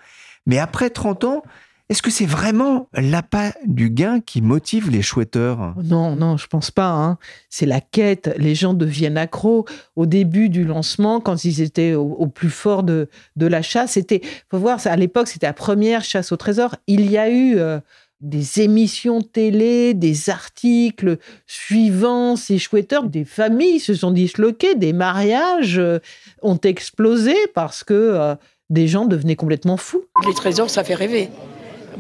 mais 0.46 0.58
après 0.58 0.90
30 0.90 1.24
ans, 1.24 1.42
est-ce 1.88 2.00
que 2.00 2.10
c'est 2.10 2.26
vraiment 2.26 2.88
l'appât 2.94 3.52
du 3.66 3.90
gain 3.90 4.20
qui 4.20 4.40
motive 4.40 4.90
les 4.90 5.02
chouetteurs? 5.02 5.74
Non, 5.82 6.16
non, 6.16 6.36
je 6.36 6.46
pense 6.46 6.70
pas. 6.70 6.90
Hein. 6.90 7.18
C'est 7.50 7.66
la 7.66 7.80
quête. 7.80 8.34
Les 8.38 8.54
gens 8.54 8.72
deviennent 8.72 9.18
accros. 9.18 9.66
Au 9.94 10.06
début 10.06 10.48
du 10.48 10.64
lancement, 10.64 11.20
quand 11.20 11.44
ils 11.44 11.60
étaient 11.60 11.94
au, 11.94 12.26
plus 12.28 12.50
fort 12.50 12.82
de, 12.82 13.08
de 13.36 13.46
la 13.46 13.60
chasse, 13.60 13.92
c'était, 13.92 14.22
faut 14.50 14.58
voir, 14.58 14.78
à 14.86 14.96
l'époque, 14.96 15.28
c'était 15.28 15.46
la 15.46 15.52
première 15.52 16.02
chasse 16.02 16.32
au 16.32 16.36
trésor. 16.36 16.76
Il 16.86 17.10
y 17.10 17.18
a 17.18 17.28
eu 17.28 17.58
euh, 17.58 17.78
des 18.22 18.60
émissions 18.60 19.20
télé, 19.20 19.92
des 19.92 20.30
articles 20.30 21.18
suivant 21.46 22.36
ces 22.36 22.58
chouetteurs. 22.58 23.04
Des 23.04 23.24
familles 23.24 23.80
se 23.80 23.94
sont 23.94 24.12
disloquées, 24.12 24.76
des 24.76 24.92
mariages 24.92 25.78
euh, 25.78 25.98
ont 26.40 26.58
explosé 26.58 27.34
parce 27.54 27.84
que 27.84 27.92
euh, 27.92 28.34
des 28.70 28.88
gens 28.88 29.04
devenaient 29.04 29.36
complètement 29.36 29.76
fous. 29.76 30.04
Les 30.26 30.34
trésors, 30.34 30.70
ça 30.70 30.84
fait 30.84 30.94
rêver. 30.94 31.28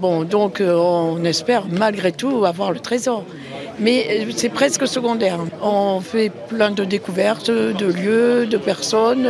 Bon, 0.02 0.24
donc 0.24 0.60
euh, 0.60 0.74
on 0.74 1.22
espère 1.22 1.68
malgré 1.68 2.10
tout 2.10 2.44
avoir 2.44 2.72
le 2.72 2.80
trésor. 2.80 3.24
Mais 3.78 4.26
euh, 4.26 4.32
c'est 4.34 4.48
presque 4.48 4.88
secondaire. 4.88 5.38
On 5.62 6.00
fait 6.00 6.32
plein 6.48 6.72
de 6.72 6.82
découvertes, 6.82 7.52
de 7.52 7.86
lieux, 7.86 8.48
de 8.48 8.56
personnes. 8.56 9.28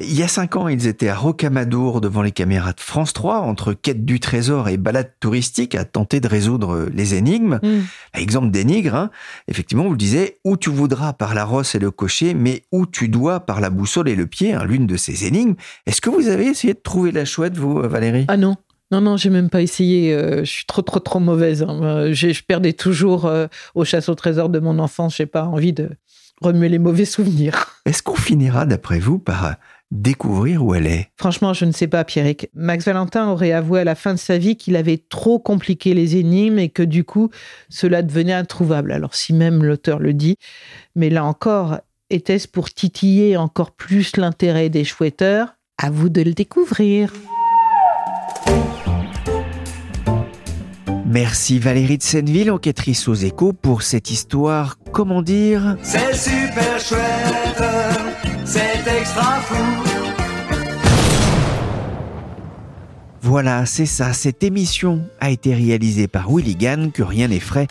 Il 0.00 0.18
y 0.18 0.22
a 0.22 0.28
cinq 0.28 0.56
ans, 0.56 0.68
ils 0.68 0.86
étaient 0.86 1.10
à 1.10 1.14
Rocamadour 1.14 2.00
devant 2.00 2.22
les 2.22 2.32
caméras 2.32 2.72
de 2.72 2.80
France 2.80 3.12
3, 3.12 3.40
entre 3.40 3.74
quête 3.74 4.06
du 4.06 4.18
trésor 4.18 4.70
et 4.70 4.78
balade 4.78 5.12
touristique, 5.20 5.74
à 5.74 5.84
tenter 5.84 6.20
de 6.20 6.28
résoudre 6.28 6.88
les 6.94 7.14
énigmes. 7.14 7.60
Mm. 7.62 7.80
Exemple 8.18 8.50
d'énigme, 8.50 8.94
hein. 8.94 9.10
effectivement, 9.48 9.84
vous 9.84 9.90
le 9.90 9.96
disiez, 9.98 10.38
où 10.44 10.56
tu 10.56 10.70
voudras 10.70 11.12
par 11.12 11.34
la 11.34 11.44
rosse 11.44 11.74
et 11.74 11.78
le 11.78 11.90
cocher, 11.90 12.32
mais 12.32 12.62
où 12.72 12.86
tu 12.86 13.08
dois 13.08 13.40
par 13.40 13.60
la 13.60 13.68
boussole 13.68 14.08
et 14.08 14.16
le 14.16 14.26
pied, 14.26 14.54
hein, 14.54 14.64
l'une 14.64 14.86
de 14.86 14.96
ces 14.96 15.26
énigmes. 15.26 15.56
Est-ce 15.84 16.00
que 16.00 16.08
vous 16.08 16.28
avez 16.28 16.46
essayé 16.46 16.72
de 16.72 16.80
trouver 16.82 17.12
la 17.12 17.26
chouette, 17.26 17.58
vous, 17.58 17.80
Valérie? 17.80 18.24
Ah 18.28 18.38
non, 18.38 18.56
non, 18.92 19.00
non, 19.00 19.16
j'ai 19.16 19.30
même 19.30 19.50
pas 19.50 19.62
essayé. 19.62 20.14
Euh, 20.14 20.44
je 20.44 20.50
suis 20.50 20.66
trop, 20.66 20.82
trop, 20.82 21.00
trop 21.00 21.18
mauvaise. 21.18 21.62
Hein. 21.62 21.80
Euh, 21.82 22.12
je 22.12 22.42
perdais 22.42 22.72
toujours 22.72 23.26
euh, 23.26 23.46
au 23.74 23.84
chasse 23.84 24.08
au 24.08 24.14
trésor 24.14 24.48
de 24.48 24.60
mon 24.60 24.78
enfance. 24.78 25.16
J'ai 25.16 25.26
pas 25.26 25.44
envie 25.44 25.72
de 25.72 25.90
remuer 26.40 26.68
les 26.68 26.78
mauvais 26.78 27.04
souvenirs. 27.04 27.80
Est-ce 27.86 28.02
qu'on 28.02 28.14
finira, 28.14 28.64
d'après 28.64 29.00
vous, 29.00 29.18
par 29.18 29.56
découvrir 29.90 30.64
où 30.64 30.74
elle 30.74 30.86
est? 30.86 31.08
Franchement, 31.16 31.52
je 31.52 31.64
ne 31.64 31.72
sais 31.72 31.88
pas, 31.88 32.04
Pierrick. 32.04 32.48
Max 32.54 32.84
Valentin 32.84 33.28
aurait 33.28 33.52
avoué 33.52 33.80
à 33.80 33.84
la 33.84 33.96
fin 33.96 34.14
de 34.14 34.18
sa 34.18 34.38
vie 34.38 34.56
qu'il 34.56 34.76
avait 34.76 35.02
trop 35.08 35.40
compliqué 35.40 35.92
les 35.92 36.16
énigmes 36.16 36.60
et 36.60 36.68
que 36.68 36.82
du 36.84 37.02
coup, 37.02 37.30
cela 37.68 38.02
devenait 38.02 38.34
introuvable. 38.34 38.92
Alors, 38.92 39.16
si 39.16 39.32
même 39.32 39.64
l'auteur 39.64 39.98
le 39.98 40.12
dit, 40.12 40.36
mais 40.94 41.10
là 41.10 41.24
encore, 41.24 41.80
était-ce 42.10 42.46
pour 42.46 42.70
titiller 42.70 43.36
encore 43.36 43.72
plus 43.72 44.16
l'intérêt 44.16 44.68
des 44.68 44.84
chouetteurs? 44.84 45.54
À 45.78 45.90
vous 45.90 46.08
de 46.08 46.22
le 46.22 46.32
découvrir. 46.32 47.12
Merci 51.08 51.60
Valérie 51.60 51.98
de 51.98 52.02
Senneville, 52.02 52.50
enquêtrice 52.50 53.06
aux 53.06 53.14
échos, 53.14 53.52
pour 53.52 53.82
cette 53.82 54.10
histoire, 54.10 54.76
comment 54.90 55.22
dire? 55.22 55.76
C'est 55.80 56.14
super 56.16 56.80
chouette, 56.80 57.62
c'est 58.44 58.82
extra 59.00 59.36
fou. 59.40 59.54
Voilà, 63.22 63.66
c'est 63.66 63.86
ça, 63.86 64.12
cette 64.12 64.42
émission 64.42 65.04
a 65.20 65.30
été 65.30 65.54
réalisée 65.54 66.08
par 66.08 66.28
Willy 66.28 66.56
Gann, 66.56 66.90
que 66.90 67.04
rien 67.04 67.28
n'est 67.28 67.40
frais 67.40 67.68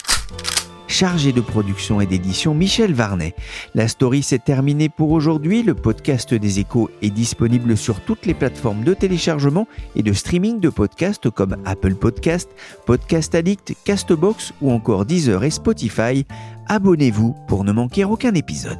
chargé 0.95 1.33
de 1.33 1.41
production 1.41 1.99
et 1.99 2.05
d'édition 2.05 2.55
Michel 2.55 2.93
Varnet. 2.93 3.35
La 3.73 3.89
story 3.89 4.23
s'est 4.23 4.39
terminée 4.39 4.87
pour 4.87 5.11
aujourd'hui. 5.11 5.61
Le 5.61 5.73
podcast 5.73 6.33
des 6.33 6.59
échos 6.59 6.89
est 7.01 7.09
disponible 7.09 7.75
sur 7.75 7.99
toutes 7.99 8.25
les 8.25 8.33
plateformes 8.33 8.85
de 8.85 8.93
téléchargement 8.93 9.67
et 9.97 10.03
de 10.03 10.13
streaming 10.13 10.61
de 10.61 10.69
podcasts 10.69 11.29
comme 11.29 11.57
Apple 11.65 11.95
Podcast, 11.95 12.49
Podcast 12.85 13.35
Addict, 13.35 13.73
Castbox 13.83 14.53
ou 14.61 14.71
encore 14.71 15.03
Deezer 15.03 15.43
et 15.43 15.51
Spotify. 15.51 16.25
Abonnez-vous 16.67 17.35
pour 17.49 17.65
ne 17.65 17.73
manquer 17.73 18.05
aucun 18.05 18.33
épisode. 18.33 18.79